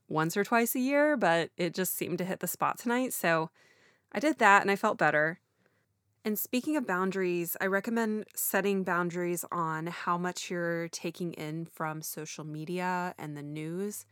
once 0.08 0.37
or 0.37 0.44
twice 0.44 0.75
a 0.75 0.80
year, 0.80 1.16
but 1.16 1.50
it 1.56 1.75
just 1.75 1.96
seemed 1.96 2.18
to 2.18 2.25
hit 2.25 2.40
the 2.40 2.46
spot 2.46 2.78
tonight. 2.78 3.12
So 3.12 3.50
I 4.12 4.20
did 4.20 4.38
that 4.38 4.62
and 4.62 4.70
I 4.70 4.76
felt 4.76 4.99
better. 4.99 5.38
And 6.26 6.38
speaking 6.38 6.75
of 6.78 6.87
boundaries, 6.87 7.54
I 7.61 7.66
recommend 7.66 8.25
setting 8.35 8.83
boundaries 8.83 9.45
on 9.52 9.88
how 9.88 10.16
much 10.16 10.50
you're 10.50 10.88
taking 10.88 11.35
in 11.35 11.66
from 11.66 12.00
social 12.00 12.45
media 12.45 13.14
and 13.19 13.37
the 13.37 13.43
news. 13.43 14.07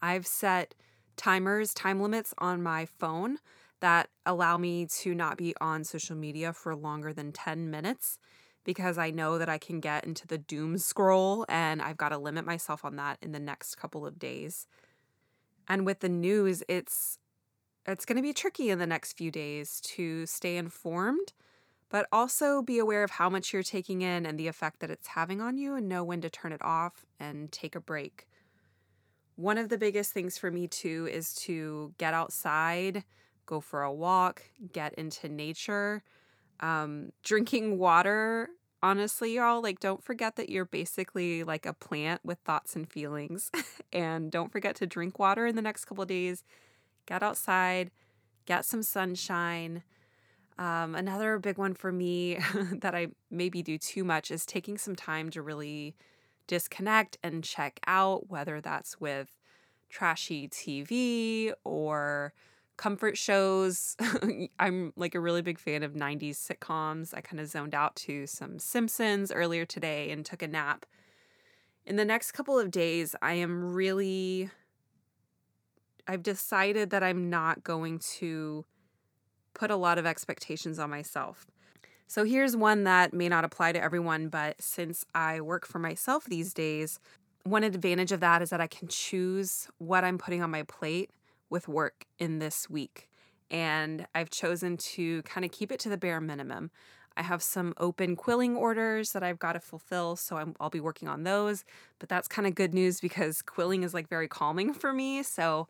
I've 0.00 0.28
set 0.28 0.76
timers, 1.16 1.74
time 1.74 2.00
limits 2.00 2.32
on 2.38 2.62
my 2.62 2.86
phone 2.86 3.38
that 3.80 4.10
allow 4.24 4.56
me 4.56 4.86
to 4.86 5.12
not 5.12 5.36
be 5.36 5.54
on 5.60 5.82
social 5.82 6.14
media 6.14 6.52
for 6.52 6.76
longer 6.76 7.12
than 7.12 7.32
10 7.32 7.68
minutes 7.68 8.20
because 8.62 8.96
I 8.96 9.10
know 9.10 9.36
that 9.36 9.48
I 9.48 9.58
can 9.58 9.80
get 9.80 10.04
into 10.04 10.24
the 10.24 10.38
doom 10.38 10.78
scroll 10.78 11.46
and 11.48 11.82
I've 11.82 11.96
got 11.96 12.10
to 12.10 12.18
limit 12.18 12.46
myself 12.46 12.84
on 12.84 12.94
that 12.96 13.18
in 13.20 13.32
the 13.32 13.40
next 13.40 13.74
couple 13.74 14.06
of 14.06 14.20
days. 14.20 14.68
And 15.66 15.84
with 15.84 15.98
the 15.98 16.08
news, 16.08 16.62
it's 16.68 17.18
it's 17.88 18.04
going 18.04 18.16
to 18.16 18.22
be 18.22 18.32
tricky 18.32 18.70
in 18.70 18.78
the 18.78 18.86
next 18.86 19.12
few 19.14 19.30
days 19.30 19.80
to 19.80 20.26
stay 20.26 20.56
informed, 20.56 21.32
but 21.88 22.06
also 22.12 22.62
be 22.62 22.78
aware 22.78 23.04
of 23.04 23.12
how 23.12 23.30
much 23.30 23.52
you're 23.52 23.62
taking 23.62 24.02
in 24.02 24.26
and 24.26 24.38
the 24.38 24.48
effect 24.48 24.80
that 24.80 24.90
it's 24.90 25.08
having 25.08 25.40
on 25.40 25.56
you 25.56 25.74
and 25.74 25.88
know 25.88 26.02
when 26.02 26.20
to 26.20 26.30
turn 26.30 26.52
it 26.52 26.62
off 26.62 27.04
and 27.20 27.52
take 27.52 27.74
a 27.74 27.80
break. 27.80 28.26
One 29.36 29.58
of 29.58 29.68
the 29.68 29.78
biggest 29.78 30.12
things 30.12 30.38
for 30.38 30.50
me 30.50 30.66
too 30.66 31.08
is 31.12 31.34
to 31.34 31.94
get 31.98 32.14
outside, 32.14 33.04
go 33.44 33.60
for 33.60 33.82
a 33.82 33.92
walk, 33.92 34.42
get 34.72 34.94
into 34.94 35.28
nature. 35.28 36.02
Um, 36.60 37.12
drinking 37.22 37.78
water, 37.78 38.48
honestly, 38.82 39.34
y'all, 39.34 39.62
like 39.62 39.78
don't 39.78 40.02
forget 40.02 40.36
that 40.36 40.48
you're 40.48 40.64
basically 40.64 41.44
like 41.44 41.66
a 41.66 41.74
plant 41.74 42.22
with 42.24 42.38
thoughts 42.38 42.74
and 42.74 42.90
feelings. 42.90 43.50
and 43.92 44.30
don't 44.30 44.50
forget 44.50 44.74
to 44.76 44.86
drink 44.86 45.18
water 45.18 45.46
in 45.46 45.54
the 45.54 45.62
next 45.62 45.84
couple 45.84 46.04
days. 46.04 46.44
Get 47.06 47.22
outside, 47.22 47.90
get 48.46 48.64
some 48.64 48.82
sunshine. 48.82 49.82
Um, 50.58 50.94
another 50.94 51.38
big 51.38 51.58
one 51.58 51.74
for 51.74 51.92
me 51.92 52.38
that 52.72 52.94
I 52.94 53.08
maybe 53.30 53.62
do 53.62 53.76
too 53.78 54.04
much 54.04 54.30
is 54.30 54.46
taking 54.46 54.78
some 54.78 54.96
time 54.96 55.30
to 55.30 55.42
really 55.42 55.94
disconnect 56.46 57.18
and 57.22 57.44
check 57.44 57.80
out, 57.86 58.30
whether 58.30 58.60
that's 58.60 59.00
with 59.00 59.36
trashy 59.88 60.48
TV 60.48 61.52
or 61.64 62.32
comfort 62.76 63.18
shows. 63.18 63.96
I'm 64.58 64.92
like 64.96 65.14
a 65.14 65.20
really 65.20 65.42
big 65.42 65.58
fan 65.58 65.82
of 65.82 65.92
90s 65.92 66.36
sitcoms. 66.36 67.14
I 67.14 67.20
kind 67.20 67.40
of 67.40 67.48
zoned 67.48 67.74
out 67.74 67.96
to 67.96 68.26
some 68.26 68.58
Simpsons 68.58 69.32
earlier 69.32 69.64
today 69.64 70.10
and 70.10 70.24
took 70.24 70.42
a 70.42 70.48
nap. 70.48 70.86
In 71.84 71.96
the 71.96 72.04
next 72.04 72.32
couple 72.32 72.58
of 72.58 72.70
days, 72.70 73.14
I 73.22 73.34
am 73.34 73.74
really. 73.74 74.50
I've 76.08 76.22
decided 76.22 76.90
that 76.90 77.02
I'm 77.02 77.30
not 77.30 77.64
going 77.64 77.98
to 78.18 78.64
put 79.56 79.70
a 79.70 79.76
lot 79.76 79.98
of 79.98 80.06
expectations 80.06 80.78
on 80.78 80.90
myself. 80.90 81.46
So 82.06 82.24
here's 82.24 82.56
one 82.56 82.84
that 82.84 83.12
may 83.12 83.28
not 83.28 83.44
apply 83.44 83.72
to 83.72 83.82
everyone, 83.82 84.28
but 84.28 84.62
since 84.62 85.04
I 85.14 85.40
work 85.40 85.66
for 85.66 85.80
myself 85.80 86.24
these 86.24 86.54
days, 86.54 87.00
one 87.42 87.64
advantage 87.64 88.12
of 88.12 88.20
that 88.20 88.42
is 88.42 88.50
that 88.50 88.60
I 88.60 88.68
can 88.68 88.86
choose 88.88 89.68
what 89.78 90.04
I'm 90.04 90.18
putting 90.18 90.42
on 90.42 90.50
my 90.50 90.62
plate 90.62 91.10
with 91.50 91.68
work 91.68 92.04
in 92.18 92.38
this 92.38 92.70
week. 92.70 93.08
And 93.50 94.06
I've 94.14 94.30
chosen 94.30 94.76
to 94.76 95.22
kind 95.22 95.44
of 95.44 95.50
keep 95.50 95.72
it 95.72 95.80
to 95.80 95.88
the 95.88 95.96
bare 95.96 96.20
minimum. 96.20 96.70
I 97.16 97.22
have 97.22 97.42
some 97.42 97.72
open 97.78 98.14
quilling 98.14 98.56
orders 98.56 99.12
that 99.12 99.22
I've 99.22 99.38
got 99.38 99.54
to 99.54 99.60
fulfill, 99.60 100.16
so 100.16 100.36
i 100.36 100.44
will 100.44 100.70
be 100.70 100.80
working 100.80 101.08
on 101.08 101.22
those. 101.22 101.64
But 101.98 102.08
that's 102.08 102.28
kind 102.28 102.46
of 102.46 102.54
good 102.54 102.74
news 102.74 103.00
because 103.00 103.42
quilling 103.42 103.82
is 103.82 103.94
like 103.94 104.08
very 104.08 104.28
calming 104.28 104.74
for 104.74 104.92
me. 104.92 105.22
So 105.22 105.66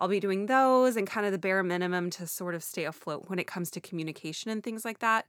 I'll 0.00 0.08
be 0.08 0.18
doing 0.18 0.46
those 0.46 0.96
and 0.96 1.06
kind 1.06 1.26
of 1.26 1.32
the 1.32 1.38
bare 1.38 1.62
minimum 1.62 2.08
to 2.10 2.26
sort 2.26 2.54
of 2.54 2.64
stay 2.64 2.84
afloat 2.84 3.24
when 3.26 3.38
it 3.38 3.46
comes 3.46 3.70
to 3.72 3.80
communication 3.80 4.50
and 4.50 4.64
things 4.64 4.82
like 4.84 5.00
that. 5.00 5.26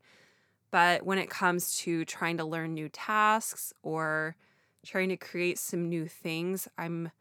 But 0.72 1.06
when 1.06 1.18
it 1.18 1.30
comes 1.30 1.76
to 1.80 2.06
trying 2.06 2.38
to 2.38 2.46
learn 2.46 2.74
new 2.74 2.88
tasks 2.88 3.74
or 3.84 4.38
trying 4.86 5.10
to 5.10 5.18
create 5.18 5.60
some 5.60 5.90
new 5.90 6.08
things, 6.08 6.70
I'm 6.78 7.12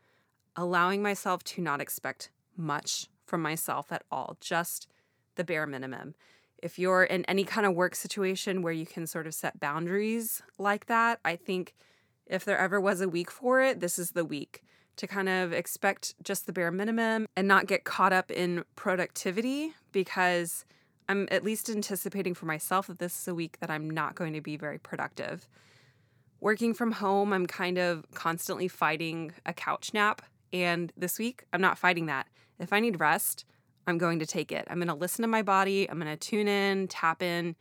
allowing 0.55 1.03
myself 1.03 1.43
to 1.43 1.61
not 1.61 1.81
expect 1.81 2.31
much 2.57 3.09
from 3.27 3.43
myself 3.43 3.91
at 3.91 4.05
all, 4.13 4.37
just 4.41 4.87
the 5.35 5.43
bare 5.43 5.67
minimum. 5.67 6.15
If 6.63 6.79
you're 6.79 7.05
in 7.05 7.25
any 7.25 7.43
kind 7.43 7.67
of 7.67 7.75
work 7.75 7.97
situation 7.97 8.63
where 8.63 8.73
you 8.73 8.87
can 8.87 9.07
sort 9.07 9.27
of 9.27 9.35
set 9.35 9.59
boundaries 9.59 10.43
like 10.59 10.87
that, 10.87 11.19
I 11.25 11.35
think 11.35 11.75
if 12.27 12.45
there 12.45 12.59
ever 12.59 12.81
was 12.81 13.01
a 13.01 13.09
week 13.09 13.31
for 13.31 13.61
it, 13.61 13.81
this 13.81 13.99
is 13.99 14.13
the 14.13 14.25
week 14.25 14.63
to 15.01 15.07
kind 15.07 15.31
of 15.31 15.51
expect 15.55 16.15
just 16.23 16.45
the 16.45 16.53
bare 16.53 16.71
minimum 16.71 17.27
and 17.35 17.49
not 17.49 17.67
get 17.67 17.85
caught 17.85 18.13
up 18.13 18.31
in 18.31 18.63
productivity 18.77 19.73
because 19.93 20.67
I'm 21.09 21.27
at 21.31 21.43
least 21.43 21.71
anticipating 21.71 22.35
for 22.35 22.45
myself 22.45 22.87
that 22.89 22.99
this 22.99 23.19
is 23.19 23.27
a 23.27 23.35
week 23.35 23.59
that 23.61 23.71
I'm 23.71 23.89
not 23.89 24.15
going 24.15 24.35
to 24.35 24.43
be 24.43 24.59
very 24.59 24.79
productive. 24.79 25.49
Working 26.39 26.75
from 26.75 26.93
home, 26.93 27.33
I'm 27.33 27.47
kind 27.47 27.79
of 27.79 28.05
constantly 28.13 28.69
fighting 28.69 29.33
a 29.47 29.55
couch 29.55 29.95
nap. 29.95 30.21
And 30.53 30.93
this 30.99 31.19
week, 31.19 31.45
I'm 31.55 31.63
not 31.63 31.79
fighting 31.79 32.05
that. 32.07 32.27
If 32.59 32.71
I 32.71 32.81
need 32.81 33.01
rest, 33.01 33.47
I'm 33.87 33.97
going 33.97 34.19
to 34.19 34.27
take 34.27 34.53
it. 34.53 34.67
I'm 34.69 34.77
going 34.77 34.89
to 34.89 34.95
listen 34.95 35.23
to 35.23 35.29
my 35.29 35.41
body. 35.43 35.89
I'm 35.89 35.99
going 35.99 36.15
to 36.15 36.17
tune 36.19 36.47
in, 36.47 36.89
tap 36.89 37.23
in, 37.23 37.57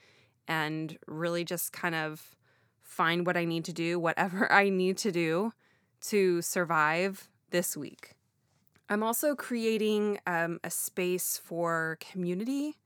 and 0.45 0.97
really 1.07 1.45
just 1.45 1.71
kind 1.71 1.95
of 1.95 2.35
find 2.83 3.25
what 3.25 3.37
I 3.37 3.45
need 3.45 3.63
to 3.65 3.73
do, 3.73 3.97
whatever 3.97 4.51
I 4.51 4.67
need 4.67 4.97
to 4.97 5.11
do 5.13 5.53
to 6.01 6.41
survive 6.41 7.29
this 7.51 7.75
week. 7.75 8.13
I'm 8.89 9.03
also 9.03 9.35
creating 9.35 10.19
um, 10.25 10.59
a 10.63 10.69
space 10.69 11.37
for 11.37 11.97
community 11.99 12.77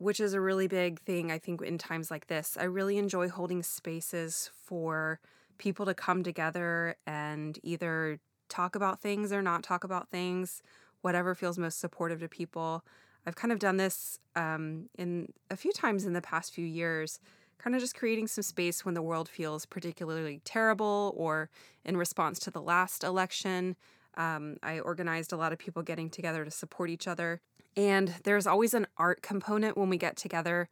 which 0.00 0.18
is 0.18 0.32
a 0.32 0.40
really 0.40 0.66
big 0.66 0.98
thing, 1.00 1.30
I 1.30 1.38
think, 1.38 1.60
in 1.60 1.76
times 1.76 2.10
like 2.10 2.26
this. 2.26 2.56
I 2.58 2.64
really 2.64 2.96
enjoy 2.96 3.28
holding 3.28 3.62
spaces 3.62 4.50
for 4.64 5.20
people 5.58 5.84
to 5.84 5.92
come 5.92 6.22
together 6.22 6.96
and 7.06 7.58
either 7.62 8.18
talk 8.48 8.74
about 8.74 9.02
things 9.02 9.30
or 9.30 9.42
not 9.42 9.62
talk 9.62 9.84
about 9.84 10.08
things, 10.08 10.62
whatever 11.02 11.34
feels 11.34 11.58
most 11.58 11.78
supportive 11.78 12.20
to 12.20 12.28
people. 12.28 12.82
I've 13.26 13.36
kind 13.36 13.52
of 13.52 13.58
done 13.58 13.76
this 13.76 14.18
um, 14.34 14.88
in 14.96 15.34
a 15.50 15.56
few 15.56 15.70
times 15.70 16.06
in 16.06 16.14
the 16.14 16.22
past 16.22 16.54
few 16.54 16.64
years, 16.64 17.20
kind 17.62 17.76
of 17.76 17.82
just 17.82 17.94
creating 17.94 18.26
some 18.26 18.42
space 18.42 18.84
when 18.84 18.94
the 18.94 19.02
world 19.02 19.28
feels 19.28 19.66
particularly 19.66 20.40
terrible 20.44 21.14
or 21.16 21.50
in 21.84 21.96
response 21.96 22.38
to 22.40 22.50
the 22.50 22.60
last 22.60 23.04
election. 23.04 23.76
Um, 24.16 24.56
I 24.62 24.80
organized 24.80 25.32
a 25.32 25.36
lot 25.36 25.52
of 25.52 25.58
people 25.58 25.82
getting 25.82 26.10
together 26.10 26.44
to 26.44 26.50
support 26.50 26.90
each 26.90 27.06
other. 27.06 27.40
And 27.76 28.14
there's 28.24 28.46
always 28.46 28.74
an 28.74 28.86
art 28.96 29.22
component 29.22 29.76
when 29.76 29.88
we 29.88 29.96
get 29.96 30.16
together, 30.16 30.68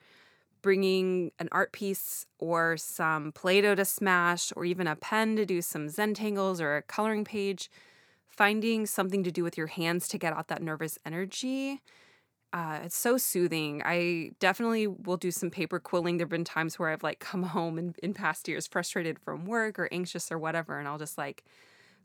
bringing 0.62 1.30
an 1.38 1.48
art 1.52 1.72
piece 1.72 2.26
or 2.38 2.76
some 2.76 3.32
Play 3.32 3.60
Doh 3.60 3.76
to 3.76 3.84
smash, 3.84 4.52
or 4.56 4.64
even 4.64 4.86
a 4.86 4.96
pen 4.96 5.36
to 5.36 5.46
do 5.46 5.62
some 5.62 5.86
Zentangles 5.86 6.60
or 6.60 6.76
a 6.76 6.82
coloring 6.82 7.24
page. 7.24 7.70
Finding 8.26 8.86
something 8.86 9.24
to 9.24 9.32
do 9.32 9.42
with 9.42 9.56
your 9.56 9.66
hands 9.66 10.06
to 10.08 10.18
get 10.18 10.32
out 10.32 10.48
that 10.48 10.62
nervous 10.62 10.98
energy. 11.04 11.82
Uh, 12.52 12.80
it's 12.84 12.96
so 12.96 13.18
soothing. 13.18 13.82
I 13.84 14.30
definitely 14.40 14.86
will 14.86 15.18
do 15.18 15.30
some 15.30 15.50
paper 15.50 15.78
quilling. 15.78 16.16
There 16.16 16.24
have 16.24 16.30
been 16.30 16.44
times 16.44 16.78
where 16.78 16.88
I've 16.88 17.02
like 17.02 17.18
come 17.20 17.42
home 17.42 17.78
in, 17.78 17.94
in 18.02 18.14
past 18.14 18.48
years 18.48 18.66
frustrated 18.66 19.18
from 19.18 19.44
work 19.44 19.78
or 19.78 19.88
anxious 19.92 20.32
or 20.32 20.38
whatever, 20.38 20.78
and 20.78 20.88
I'll 20.88 20.98
just 20.98 21.18
like 21.18 21.44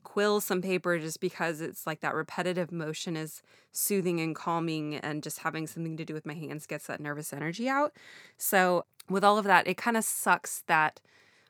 quill 0.03 0.41
some 0.41 0.61
paper 0.61 0.99
just 0.99 1.21
because 1.21 1.61
it's 1.61 1.87
like 1.87 2.01
that 2.01 2.13
repetitive 2.13 2.73
motion 2.73 3.15
is 3.15 3.41
soothing 3.71 4.19
and 4.19 4.35
calming 4.35 4.95
and 4.95 5.23
just 5.23 5.39
having 5.39 5.65
something 5.65 5.95
to 5.95 6.03
do 6.03 6.13
with 6.13 6.25
my 6.25 6.33
hands 6.33 6.67
gets 6.67 6.87
that 6.87 6.99
nervous 6.99 7.31
energy 7.31 7.69
out. 7.69 7.93
So, 8.37 8.85
with 9.09 9.23
all 9.23 9.37
of 9.37 9.45
that, 9.45 9.67
it 9.67 9.77
kind 9.77 9.97
of 9.97 10.03
sucks 10.03 10.63
that 10.67 10.99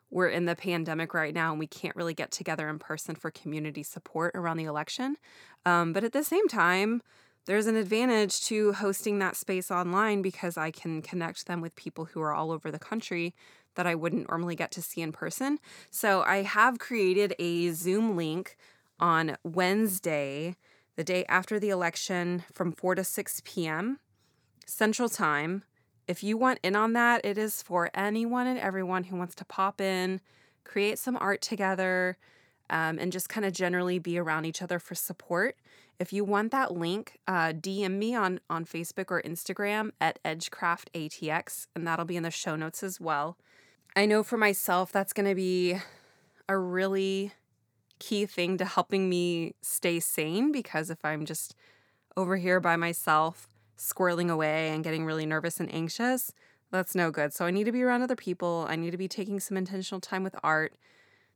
we're 0.10 0.30
in 0.30 0.46
the 0.46 0.56
pandemic 0.56 1.14
right 1.14 1.34
now 1.34 1.52
and 1.52 1.60
we 1.60 1.68
can't 1.68 1.96
really 1.96 2.14
get 2.14 2.30
together 2.32 2.70
in 2.70 2.78
person 2.78 3.16
for 3.16 3.32
community 3.32 3.82
support 3.82 4.36
around 4.36 4.58
the 4.58 4.64
election. 4.66 5.18
Um, 5.66 5.92
but 5.94 6.04
at 6.04 6.14
the 6.14 6.24
same 6.24 6.48
time, 6.48 7.02
there's 7.46 7.68
an 7.68 7.76
advantage 7.76 8.42
to 8.46 8.74
hosting 8.74 9.20
that 9.20 9.36
space 9.36 9.70
online 9.70 10.22
because 10.22 10.58
I 10.58 10.72
can 10.72 11.02
connect 11.02 11.46
them 11.46 11.62
with 11.62 11.76
people 11.76 12.06
who 12.06 12.22
are 12.22 12.34
all 12.34 12.52
over 12.52 12.72
the 12.72 12.80
country 12.80 13.34
that 13.76 13.88
I 13.88 13.96
wouldn't 13.96 14.30
normally 14.30 14.56
get 14.56 14.72
to 14.72 14.82
see 14.82 15.02
in 15.02 15.12
person. 15.12 15.60
So 15.90 16.22
I 16.22 16.44
have 16.44 16.80
created 16.80 17.36
a 17.40 17.72
Zoom 17.72 18.16
link 18.16 18.56
on 19.00 19.38
Wednesday, 19.44 20.56
the 20.96 21.04
day 21.04 21.26
after 21.28 21.60
the 21.60 21.70
election, 21.70 22.44
from 22.54 22.72
4 22.72 22.96
to 22.96 23.04
6 23.04 23.42
p.m. 23.44 24.00
Central 24.66 25.10
Time. 25.10 25.64
If 26.08 26.24
you 26.24 26.38
want 26.38 26.60
in 26.64 26.76
on 26.76 26.94
that, 26.94 27.26
it 27.26 27.38
is 27.38 27.62
for 27.62 27.90
anyone 27.94 28.48
and 28.48 28.60
everyone 28.60 29.06
who 29.06 29.16
wants 29.16 29.36
to 29.36 29.46
pop 29.46 29.82
in, 29.82 30.22
create 30.64 31.00
some 31.00 31.18
art 31.20 31.42
together, 31.42 32.18
um, 32.69 32.97
and 32.99 33.12
just 33.12 33.30
kind 33.30 33.45
of 33.45 33.54
generally 33.54 33.99
be 33.99 34.17
around 34.17 34.45
each 34.45 34.62
other 34.62 34.80
for 34.80 34.95
support. 34.95 35.58
If 35.99 36.12
you 36.12 36.23
want 36.23 36.52
that 36.52 36.73
link, 36.73 37.19
uh, 37.28 37.54
DM 37.54 37.97
me 37.97 38.15
on, 38.15 38.39
on 38.49 38.65
Facebook 38.65 39.06
or 39.10 39.21
Instagram 39.21 39.91
at 40.02 40.19
EdgeCraftATX, 40.23 41.67
and 41.76 41.86
that'll 41.86 42.06
be 42.06 42.17
in 42.17 42.23
the 42.23 42.32
show 42.32 42.56
notes 42.56 42.84
as 42.84 42.99
well. 42.99 43.38
I 43.95 44.06
know 44.06 44.23
for 44.23 44.38
myself 44.38 44.91
that's 44.91 45.13
going 45.13 45.30
to 45.30 45.36
be 45.36 45.78
a 46.49 46.58
really 46.58 47.32
key 47.99 48.26
thing 48.26 48.58
to 48.58 48.65
helping 48.65 49.08
me 49.08 49.56
stay 49.62 49.99
sane 49.99 50.52
because 50.52 50.89
if 50.89 51.06
I'm 51.06 51.26
just 51.26 51.56
over 52.17 52.38
here 52.38 52.60
by 52.60 52.76
myself, 52.76 53.47
squirreling 53.78 54.30
away 54.30 54.69
and 54.69 54.84
getting 54.84 55.06
really 55.06 55.26
nervous 55.26 55.60
and 55.60 55.73
anxious, 55.73 56.34
that's 56.71 56.95
no 56.95 57.12
good. 57.12 57.34
So 57.34 57.45
I 57.45 57.52
need 57.52 57.65
to 57.65 57.71
be 57.71 57.84
around 57.84 58.02
other 58.02 58.15
people. 58.15 58.65
I 58.67 58.76
need 58.76 58.91
to 58.91 58.97
be 58.97 59.08
taking 59.08 59.39
some 59.39 59.58
intentional 59.58 60.02
time 60.02 60.23
with 60.23 60.36
art. 60.43 60.73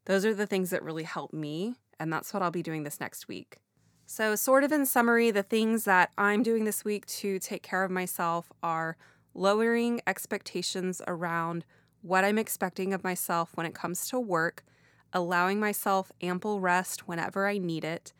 Those 0.08 0.26
are 0.26 0.34
the 0.34 0.48
things 0.48 0.70
that 0.70 0.84
really 0.84 1.04
help 1.04 1.34
me. 1.34 1.76
And 2.00 2.12
that's 2.12 2.34
what 2.34 2.42
I'll 2.42 2.50
be 2.50 2.64
doing 2.64 2.84
this 2.84 3.00
next 3.00 3.28
week. 3.28 3.58
So, 4.06 4.36
sort 4.36 4.64
of 4.64 4.72
in 4.72 4.86
summary, 4.86 5.32
the 5.32 5.44
things 5.44 5.84
that 5.84 6.12
I'm 6.18 6.44
doing 6.44 6.64
this 6.64 6.86
week 6.86 7.06
to 7.08 7.40
take 7.40 7.62
care 7.62 7.84
of 7.84 7.92
myself 7.92 8.50
are 8.64 8.96
lowering 9.34 10.00
expectations 10.08 11.02
around 11.08 11.66
what 12.02 12.24
I'm 12.24 12.38
expecting 12.38 12.94
of 12.94 13.04
myself 13.04 13.52
when 13.56 13.66
it 13.66 13.76
comes 13.76 14.08
to 14.08 14.18
work, 14.18 14.64
allowing 15.12 15.60
myself 15.60 16.10
ample 16.22 16.62
rest 16.62 17.10
whenever 17.10 17.48
I 17.48 17.58
need 17.58 17.84
it, 17.84 18.14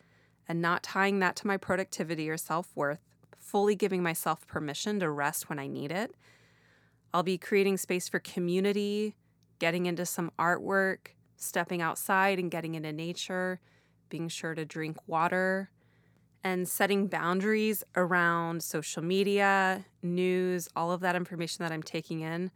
and 0.46 0.60
not 0.60 0.82
tying 0.82 1.20
that 1.20 1.36
to 1.36 1.46
my 1.46 1.56
productivity 1.56 2.28
or 2.28 2.36
self 2.36 2.70
worth, 2.74 3.00
fully 3.38 3.74
giving 3.74 4.02
myself 4.02 4.46
permission 4.46 5.00
to 5.00 5.08
rest 5.08 5.48
when 5.48 5.58
I 5.58 5.68
need 5.68 5.90
it. 5.90 6.14
I'll 7.14 7.22
be 7.22 7.38
creating 7.38 7.78
space 7.78 8.10
for 8.10 8.18
community, 8.18 9.14
getting 9.58 9.86
into 9.86 10.04
some 10.04 10.32
artwork, 10.38 11.12
stepping 11.38 11.80
outside 11.80 12.38
and 12.38 12.50
getting 12.50 12.74
into 12.74 12.92
nature, 12.92 13.60
being 14.10 14.28
sure 14.28 14.54
to 14.54 14.64
drink 14.64 14.98
water, 15.06 15.70
and 16.44 16.68
setting 16.68 17.06
boundaries 17.06 17.82
around 17.96 18.62
social 18.62 19.02
media, 19.02 19.86
news, 20.02 20.68
all 20.76 20.92
of 20.92 21.00
that 21.00 21.16
information 21.16 21.62
that 21.62 21.72
I'm 21.72 21.82
taking 21.82 22.20
in, 22.20 22.50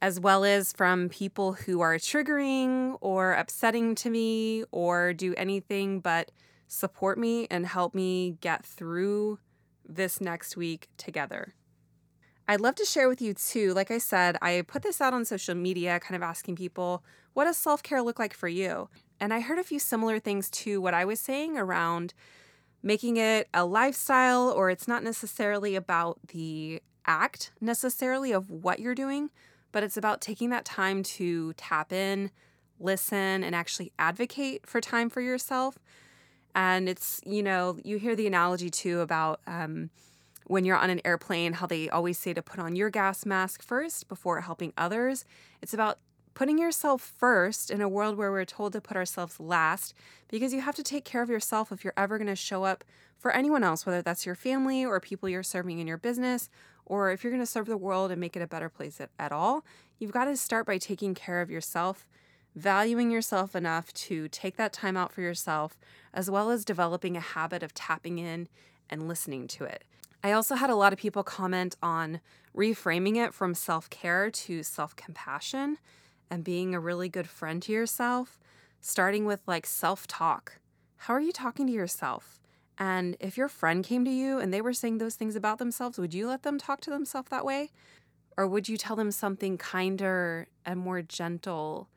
as 0.00 0.18
well 0.18 0.44
as 0.44 0.72
from 0.72 1.08
people 1.08 1.52
who 1.52 1.80
are 1.80 1.96
triggering 1.96 2.96
or 3.00 3.32
upsetting 3.32 3.94
to 3.96 4.10
me 4.10 4.64
or 4.70 5.12
do 5.12 5.34
anything 5.36 6.00
but 6.00 6.30
support 6.66 7.18
me 7.18 7.46
and 7.50 7.66
help 7.66 7.94
me 7.94 8.36
get 8.40 8.64
through 8.64 9.38
this 9.86 10.20
next 10.20 10.56
week 10.56 10.88
together. 10.96 11.54
I'd 12.46 12.60
love 12.60 12.74
to 12.76 12.84
share 12.84 13.08
with 13.08 13.22
you 13.22 13.32
too. 13.32 13.72
Like 13.72 13.90
I 13.90 13.98
said, 13.98 14.36
I 14.42 14.62
put 14.66 14.82
this 14.82 15.00
out 15.00 15.14
on 15.14 15.24
social 15.24 15.54
media, 15.54 15.98
kind 16.00 16.16
of 16.16 16.22
asking 16.22 16.56
people, 16.56 17.02
what 17.34 17.44
does 17.44 17.56
self 17.56 17.82
care 17.82 18.02
look 18.02 18.18
like 18.18 18.34
for 18.34 18.48
you? 18.48 18.88
And 19.20 19.32
I 19.34 19.40
heard 19.40 19.58
a 19.58 19.64
few 19.64 19.78
similar 19.78 20.18
things 20.18 20.50
to 20.50 20.80
what 20.80 20.94
I 20.94 21.04
was 21.04 21.20
saying 21.20 21.58
around 21.58 22.14
making 22.82 23.16
it 23.16 23.48
a 23.54 23.64
lifestyle, 23.64 24.50
or 24.50 24.70
it's 24.70 24.88
not 24.88 25.02
necessarily 25.02 25.74
about 25.74 26.18
the 26.28 26.82
act 27.06 27.50
necessarily 27.60 28.32
of 28.32 28.50
what 28.50 28.78
you're 28.78 28.94
doing, 28.94 29.30
but 29.72 29.82
it's 29.82 29.96
about 29.96 30.20
taking 30.20 30.50
that 30.50 30.64
time 30.64 31.02
to 31.02 31.52
tap 31.54 31.92
in, 31.92 32.30
listen, 32.78 33.42
and 33.42 33.54
actually 33.54 33.92
advocate 33.98 34.66
for 34.66 34.80
time 34.80 35.08
for 35.08 35.20
yourself. 35.20 35.78
And 36.54 36.88
it's, 36.88 37.20
you 37.26 37.42
know, 37.42 37.78
you 37.82 37.98
hear 37.98 38.14
the 38.14 38.26
analogy 38.26 38.70
too 38.70 39.00
about 39.00 39.40
um, 39.46 39.90
when 40.46 40.64
you're 40.64 40.76
on 40.76 40.90
an 40.90 41.00
airplane, 41.04 41.54
how 41.54 41.66
they 41.66 41.88
always 41.88 42.18
say 42.18 42.32
to 42.34 42.42
put 42.42 42.60
on 42.60 42.76
your 42.76 42.90
gas 42.90 43.26
mask 43.26 43.62
first 43.62 44.08
before 44.08 44.42
helping 44.42 44.72
others. 44.76 45.24
It's 45.62 45.74
about 45.74 45.98
putting 46.34 46.58
yourself 46.58 47.00
first 47.00 47.70
in 47.70 47.80
a 47.80 47.88
world 47.88 48.16
where 48.16 48.30
we're 48.30 48.44
told 48.44 48.72
to 48.72 48.80
put 48.80 48.96
ourselves 48.96 49.38
last 49.38 49.94
because 50.28 50.52
you 50.52 50.60
have 50.60 50.74
to 50.74 50.82
take 50.82 51.04
care 51.04 51.22
of 51.22 51.30
yourself 51.30 51.70
if 51.70 51.84
you're 51.84 51.92
ever 51.96 52.18
going 52.18 52.26
to 52.26 52.36
show 52.36 52.64
up 52.64 52.84
for 53.18 53.30
anyone 53.30 53.64
else, 53.64 53.86
whether 53.86 54.02
that's 54.02 54.26
your 54.26 54.34
family 54.34 54.84
or 54.84 55.00
people 55.00 55.28
you're 55.28 55.42
serving 55.42 55.78
in 55.78 55.86
your 55.86 55.96
business, 55.96 56.50
or 56.84 57.10
if 57.10 57.22
you're 57.22 57.30
going 57.30 57.42
to 57.42 57.46
serve 57.46 57.66
the 57.66 57.76
world 57.76 58.10
and 58.10 58.20
make 58.20 58.36
it 58.36 58.42
a 58.42 58.46
better 58.46 58.68
place 58.68 59.00
at, 59.00 59.10
at 59.18 59.32
all. 59.32 59.64
You've 59.98 60.12
got 60.12 60.26
to 60.26 60.36
start 60.36 60.66
by 60.66 60.76
taking 60.78 61.14
care 61.14 61.40
of 61.40 61.50
yourself, 61.50 62.06
valuing 62.54 63.10
yourself 63.10 63.56
enough 63.56 63.92
to 63.94 64.28
take 64.28 64.56
that 64.56 64.72
time 64.72 64.96
out 64.96 65.12
for 65.12 65.22
yourself, 65.22 65.78
as 66.12 66.30
well 66.30 66.50
as 66.50 66.64
developing 66.64 67.16
a 67.16 67.20
habit 67.20 67.62
of 67.62 67.72
tapping 67.72 68.18
in 68.18 68.48
and 68.90 69.08
listening 69.08 69.46
to 69.48 69.64
it. 69.64 69.84
I 70.22 70.32
also 70.32 70.54
had 70.54 70.70
a 70.70 70.76
lot 70.76 70.92
of 70.92 70.98
people 70.98 71.22
comment 71.22 71.76
on 71.82 72.20
reframing 72.56 73.16
it 73.16 73.32
from 73.32 73.54
self 73.54 73.88
care 73.88 74.30
to 74.30 74.62
self 74.62 74.96
compassion 74.96 75.78
and 76.30 76.44
being 76.44 76.74
a 76.74 76.80
really 76.80 77.08
good 77.08 77.28
friend 77.28 77.62
to 77.62 77.72
yourself, 77.72 78.38
starting 78.80 79.24
with 79.24 79.40
like 79.46 79.66
self 79.66 80.06
talk. 80.06 80.58
How 80.96 81.14
are 81.14 81.20
you 81.20 81.32
talking 81.32 81.66
to 81.66 81.72
yourself? 81.72 82.40
And 82.78 83.16
if 83.20 83.36
your 83.36 83.48
friend 83.48 83.84
came 83.84 84.04
to 84.04 84.10
you 84.10 84.38
and 84.38 84.52
they 84.52 84.60
were 84.60 84.72
saying 84.72 84.98
those 84.98 85.14
things 85.14 85.36
about 85.36 85.58
themselves, 85.58 85.98
would 85.98 86.14
you 86.14 86.26
let 86.26 86.42
them 86.42 86.58
talk 86.58 86.80
to 86.82 86.90
themselves 86.90 87.28
that 87.30 87.44
way? 87.44 87.70
Or 88.36 88.46
would 88.46 88.68
you 88.68 88.76
tell 88.76 88.96
them 88.96 89.12
something 89.12 89.58
kinder 89.58 90.48
and 90.64 90.80
more 90.80 91.02
gentle? 91.02 91.88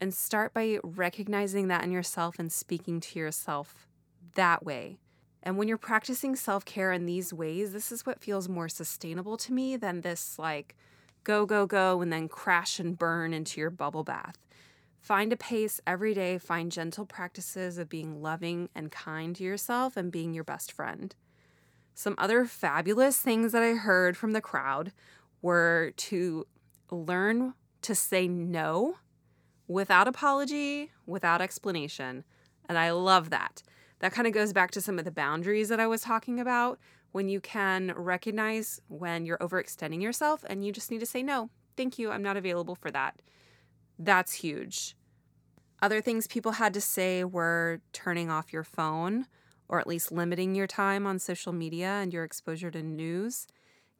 And 0.00 0.12
start 0.12 0.52
by 0.52 0.78
recognizing 0.82 1.68
that 1.68 1.82
in 1.84 1.90
yourself 1.90 2.38
and 2.38 2.52
speaking 2.52 3.00
to 3.00 3.18
yourself 3.18 3.86
that 4.34 4.64
way. 4.64 4.98
And 5.42 5.56
when 5.56 5.68
you're 5.68 5.78
practicing 5.78 6.36
self 6.36 6.64
care 6.64 6.92
in 6.92 7.06
these 7.06 7.32
ways, 7.32 7.72
this 7.72 7.90
is 7.90 8.04
what 8.04 8.20
feels 8.20 8.48
more 8.48 8.68
sustainable 8.68 9.36
to 9.38 9.52
me 9.52 9.76
than 9.76 10.00
this 10.02 10.38
like 10.38 10.76
go, 11.26 11.44
go, 11.44 11.66
go, 11.66 12.00
and 12.00 12.12
then 12.12 12.28
crash 12.28 12.78
and 12.78 12.96
burn 12.96 13.34
into 13.34 13.60
your 13.60 13.68
bubble 13.68 14.04
bath. 14.04 14.38
Find 15.00 15.32
a 15.32 15.36
pace 15.36 15.80
every 15.84 16.14
day, 16.14 16.38
find 16.38 16.70
gentle 16.70 17.04
practices 17.04 17.78
of 17.78 17.88
being 17.88 18.22
loving 18.22 18.68
and 18.76 18.92
kind 18.92 19.34
to 19.34 19.42
yourself 19.42 19.96
and 19.96 20.12
being 20.12 20.32
your 20.32 20.44
best 20.44 20.70
friend. 20.70 21.16
Some 21.94 22.14
other 22.16 22.44
fabulous 22.44 23.18
things 23.18 23.50
that 23.50 23.62
I 23.62 23.72
heard 23.72 24.16
from 24.16 24.34
the 24.34 24.40
crowd 24.40 24.92
were 25.42 25.92
to 25.96 26.46
learn 26.92 27.54
to 27.82 27.94
say 27.96 28.28
no 28.28 28.98
without 29.66 30.06
apology, 30.06 30.92
without 31.06 31.42
explanation. 31.42 32.22
And 32.68 32.78
I 32.78 32.92
love 32.92 33.30
that. 33.30 33.64
That 33.98 34.12
kind 34.12 34.28
of 34.28 34.32
goes 34.32 34.52
back 34.52 34.70
to 34.72 34.80
some 34.80 34.98
of 34.98 35.04
the 35.04 35.10
boundaries 35.10 35.70
that 35.70 35.80
I 35.80 35.88
was 35.88 36.02
talking 36.02 36.38
about 36.38 36.78
when 37.12 37.28
you 37.28 37.40
can 37.40 37.92
recognize 37.96 38.80
when 38.88 39.24
you're 39.24 39.38
overextending 39.38 40.02
yourself 40.02 40.44
and 40.48 40.64
you 40.64 40.72
just 40.72 40.90
need 40.90 41.00
to 41.00 41.06
say, 41.06 41.22
no, 41.22 41.50
thank 41.76 41.98
you, 41.98 42.10
I'm 42.10 42.22
not 42.22 42.36
available 42.36 42.74
for 42.74 42.90
that. 42.90 43.20
That's 43.98 44.34
huge. 44.34 44.96
Other 45.82 46.00
things 46.00 46.26
people 46.26 46.52
had 46.52 46.74
to 46.74 46.80
say 46.80 47.24
were 47.24 47.80
turning 47.92 48.30
off 48.30 48.52
your 48.52 48.64
phone 48.64 49.26
or 49.68 49.80
at 49.80 49.86
least 49.86 50.12
limiting 50.12 50.54
your 50.54 50.66
time 50.66 51.06
on 51.06 51.18
social 51.18 51.52
media 51.52 51.88
and 51.88 52.12
your 52.12 52.24
exposure 52.24 52.70
to 52.70 52.82
news, 52.82 53.46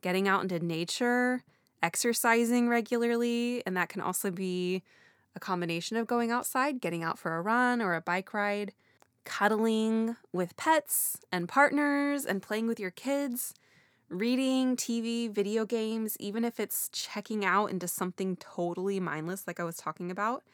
getting 0.00 0.28
out 0.28 0.42
into 0.42 0.60
nature, 0.60 1.42
exercising 1.82 2.68
regularly, 2.68 3.62
and 3.66 3.76
that 3.76 3.88
can 3.88 4.00
also 4.00 4.30
be 4.30 4.82
a 5.34 5.40
combination 5.40 5.96
of 5.96 6.06
going 6.06 6.30
outside, 6.30 6.80
getting 6.80 7.02
out 7.02 7.18
for 7.18 7.36
a 7.36 7.42
run 7.42 7.82
or 7.82 7.94
a 7.94 8.00
bike 8.00 8.32
ride, 8.32 8.72
cuddling 9.26 10.16
with 10.32 10.56
pets 10.56 11.18
and 11.30 11.46
partners 11.48 12.24
and 12.24 12.40
playing 12.40 12.66
with 12.66 12.80
your 12.80 12.92
kids, 12.92 13.52
reading, 14.08 14.76
TV, 14.76 15.30
video 15.30 15.66
games, 15.66 16.16
even 16.18 16.44
if 16.44 16.58
it's 16.58 16.88
checking 16.90 17.44
out 17.44 17.66
into 17.66 17.88
something 17.88 18.36
totally 18.36 18.98
mindless, 19.00 19.46
like 19.46 19.60
I 19.60 19.64
was 19.64 19.76
talking 19.76 20.10
about, 20.10 20.44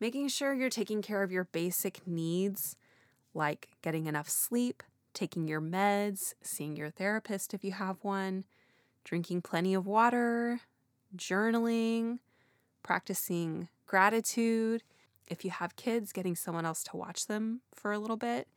making 0.00 0.28
sure 0.28 0.52
you're 0.52 0.68
taking 0.68 1.00
care 1.00 1.22
of 1.22 1.32
your 1.32 1.44
basic 1.44 2.06
needs, 2.06 2.76
like 3.32 3.68
getting 3.80 4.06
enough 4.06 4.28
sleep, 4.28 4.82
taking 5.14 5.48
your 5.48 5.62
meds, 5.62 6.34
seeing 6.42 6.76
your 6.76 6.90
therapist 6.90 7.54
if 7.54 7.64
you 7.64 7.72
have 7.72 7.96
one, 8.02 8.44
drinking 9.04 9.42
plenty 9.42 9.72
of 9.72 9.86
water, 9.86 10.60
journaling, 11.16 12.18
practicing 12.82 13.68
gratitude 13.86 14.82
if 15.30 15.44
you 15.44 15.50
have 15.50 15.76
kids, 15.76 16.12
getting 16.12 16.36
someone 16.36 16.66
else 16.66 16.82
to 16.84 16.96
watch 16.96 17.26
them 17.26 17.62
for 17.72 17.92
a 17.92 17.98
little 17.98 18.16
bit. 18.16 18.48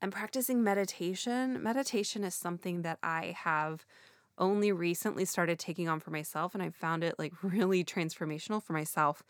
And 0.00 0.12
practicing 0.12 0.64
meditation. 0.64 1.62
Meditation 1.62 2.24
is 2.24 2.34
something 2.34 2.82
that 2.82 2.98
I 3.02 3.34
have 3.36 3.84
only 4.38 4.72
recently 4.72 5.26
started 5.26 5.58
taking 5.58 5.88
on 5.88 6.00
for 6.00 6.10
myself, 6.10 6.54
and 6.54 6.62
I 6.62 6.70
found 6.70 7.04
it 7.04 7.16
like 7.18 7.34
really 7.42 7.84
transformational 7.84 8.62
for 8.62 8.72
myself. 8.72 9.22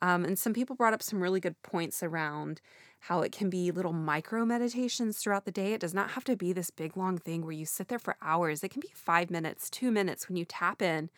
Um, 0.00 0.24
and 0.24 0.38
some 0.38 0.52
people 0.52 0.76
brought 0.76 0.94
up 0.94 1.02
some 1.02 1.20
really 1.20 1.40
good 1.40 1.60
points 1.62 2.02
around 2.02 2.60
how 3.06 3.22
it 3.22 3.32
can 3.32 3.50
be 3.50 3.70
little 3.70 3.92
micro 3.92 4.44
meditations 4.44 5.18
throughout 5.18 5.44
the 5.44 5.52
day. 5.52 5.72
It 5.74 5.80
does 5.80 5.94
not 5.94 6.10
have 6.10 6.24
to 6.24 6.36
be 6.36 6.52
this 6.52 6.70
big 6.70 6.96
long 6.96 7.18
thing 7.18 7.42
where 7.42 7.52
you 7.52 7.66
sit 7.66 7.88
there 7.88 7.98
for 7.98 8.16
hours. 8.22 8.62
It 8.62 8.70
can 8.70 8.80
be 8.80 8.90
five 8.94 9.30
minutes, 9.30 9.70
two 9.70 9.90
minutes 9.90 10.28
when 10.28 10.36
you 10.36 10.44
tap 10.44 10.82
in, 10.82 11.10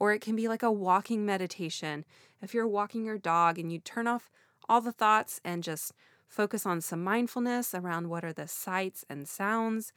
or 0.00 0.12
it 0.12 0.20
can 0.20 0.34
be 0.34 0.48
like 0.48 0.64
a 0.64 0.72
walking 0.72 1.24
meditation. 1.24 2.04
If 2.42 2.54
you're 2.54 2.66
walking 2.66 3.04
your 3.04 3.18
dog 3.18 3.58
and 3.58 3.70
you 3.70 3.78
turn 3.78 4.08
off 4.08 4.30
all 4.68 4.80
the 4.80 4.90
thoughts 4.90 5.40
and 5.44 5.62
just 5.62 5.92
focus 6.26 6.64
on 6.64 6.80
some 6.80 7.04
mindfulness 7.04 7.74
around 7.74 8.08
what 8.08 8.24
are 8.24 8.32
the 8.32 8.48
sights 8.48 9.04
and 9.10 9.28
sounds 9.28 9.92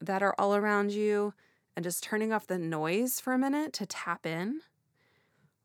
that 0.00 0.22
are 0.22 0.34
all 0.38 0.56
around 0.56 0.92
you 0.92 1.32
and 1.76 1.84
just 1.84 2.02
turning 2.02 2.32
off 2.32 2.46
the 2.46 2.58
noise 2.58 3.20
for 3.20 3.32
a 3.32 3.38
minute 3.38 3.72
to 3.74 3.86
tap 3.86 4.26
in. 4.26 4.60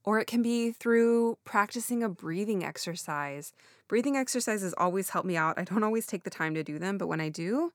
Or 0.03 0.19
it 0.19 0.27
can 0.27 0.43
be 0.43 0.71
through 0.71 1.39
practicing 1.45 2.03
a 2.03 2.09
breathing 2.09 2.63
exercise. 2.63 3.53
Breathing 3.87 4.15
exercises 4.15 4.75
always 4.77 5.09
help 5.09 5.25
me 5.25 5.35
out. 5.35 5.57
I 5.57 5.63
don't 5.63 5.83
always 5.83 6.05
take 6.05 6.23
the 6.23 6.29
time 6.29 6.53
to 6.53 6.63
do 6.63 6.77
them, 6.77 6.99
but 6.99 7.07
when 7.07 7.21
I 7.21 7.29
do, 7.29 7.73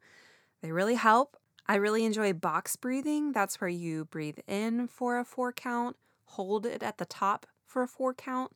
they 0.63 0.71
really 0.71 0.95
help. 0.95 1.37
I 1.67 1.77
really 1.77 2.05
enjoy 2.05 2.33
box 2.33 2.77
breathing. 2.77 3.33
That's 3.33 3.61
where 3.61 3.71
you 3.71 4.07
breathe 4.07 4.39
in 4.47 4.89
for 4.89 5.19
a 5.19 5.25
four 5.25 5.53
count, 5.53 5.97
hold 6.25 6.67
it 6.67 6.83
at 6.83 6.99
the 6.99 7.05
top 7.05 7.47
for 7.67 7.83
a 7.83 7.89
four 7.89 8.15
count, 8.15 8.53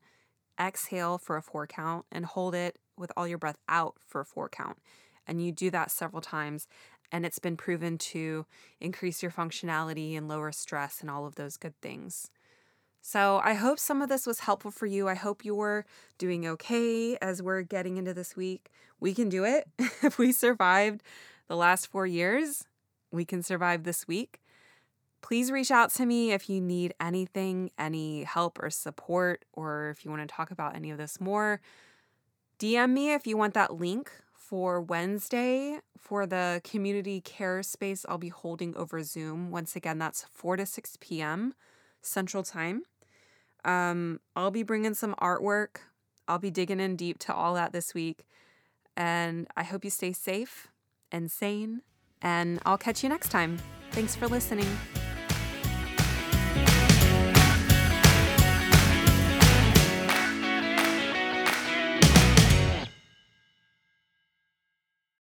exhale 0.61 1.19
for 1.19 1.37
a 1.37 1.43
four 1.43 1.67
count 1.67 2.07
and 2.11 2.27
hold 2.27 2.55
it 2.55 2.79
with 2.97 3.13
all 3.17 3.27
your 3.27 3.39
breath 3.39 3.59
out 3.69 3.97
for 4.07 4.21
a 4.21 4.25
four 4.25 4.49
count. 4.49 4.79
And 5.27 5.45
you 5.45 5.53
do 5.53 5.71
that 5.71 5.91
several 5.91 6.23
times. 6.23 6.67
And 7.13 7.25
it's 7.25 7.39
been 7.39 7.57
proven 7.57 7.99
to 7.99 8.47
increase 8.81 9.23
your 9.23 9.31
functionality 9.31 10.17
and 10.17 10.29
lower 10.29 10.53
stress 10.53 11.01
and 11.01 11.11
all 11.11 11.27
of 11.27 11.37
those 11.37 11.57
good 11.57 11.81
things. 11.81 12.31
So 13.01 13.41
I 13.45 13.53
hope 13.55 13.79
some 13.79 14.01
of 14.01 14.09
this 14.09 14.27
was 14.27 14.41
helpful 14.41 14.71
for 14.71 14.87
you. 14.87 15.09
I 15.09 15.15
hope 15.15 15.45
you're 15.45 15.85
doing 16.17 16.47
okay 16.47 17.17
as 17.19 17.43
we're 17.43 17.63
getting 17.63 17.99
into 17.99 18.15
this 18.15 18.35
week. 18.35 18.71
We 18.99 19.15
can 19.15 19.29
do 19.29 19.45
it. 19.45 19.69
if 20.03 20.19
we 20.19 20.33
survived 20.33 21.03
the 21.47 21.57
last 21.57 21.87
four 21.87 22.07
years, 22.07 22.65
we 23.15 23.25
can 23.25 23.43
survive 23.43 23.85
this 23.85 24.07
week. 24.07 24.41
Please 25.23 25.51
reach 25.51 25.71
out 25.71 25.91
to 25.93 26.05
me 26.05 26.33
if 26.33 26.51
you 26.51 26.61
need 26.61 26.93
anything, 27.01 27.71
any 27.79 28.25
help 28.25 28.59
or 28.63 28.69
support, 28.69 29.45
or 29.55 29.89
if 29.89 30.05
you 30.05 30.11
want 30.11 30.29
to 30.29 30.35
talk 30.35 30.51
about 30.51 30.77
any 30.77 30.91
of 30.91 30.99
this 30.99 31.19
more. 31.21 31.61
DM 32.59 32.91
me 32.91 33.15
if 33.15 33.27
you 33.27 33.37
want 33.37 33.55
that 33.55 33.75
link 33.75 34.11
for 34.35 34.81
Wednesday 34.81 35.79
for 35.99 36.27
the 36.27 36.61
community 36.63 37.21
care 37.21 37.63
space 37.63 38.05
I'll 38.09 38.19
be 38.19 38.29
holding 38.29 38.77
over 38.77 39.03
Zoom. 39.03 39.51
Once 39.51 39.75
again, 39.75 39.99
that's 39.99 40.25
4 40.25 40.59
to 40.59 40.67
6 40.67 40.99
p.m. 41.01 41.55
Central 42.03 42.43
Time. 42.43 42.83
Um, 43.65 44.21
I'll 44.37 44.51
be 44.51 44.63
bringing 44.63 44.93
some 44.93 45.15
artwork. 45.15 45.77
I'll 46.29 46.39
be 46.39 46.51
digging 46.51 46.81
in 46.81 46.97
deep 46.97 47.19
to 47.21 47.35
all 47.35 47.55
that 47.55 47.73
this 47.73 47.95
week. 47.95 48.27
And 48.97 49.49
I 49.57 49.63
hope 49.63 49.85
you 49.85 49.91
stay 49.91 50.13
safe 50.13 50.69
and 51.11 51.31
sane. 51.31 51.81
And 52.25 52.59
I'll 52.67 52.79
catch 52.79 53.03
you 53.03 53.09
next 53.09 53.29
time. 53.29 53.59
Thanks 53.93 54.17
for 54.17 54.27
listening. 54.27 54.67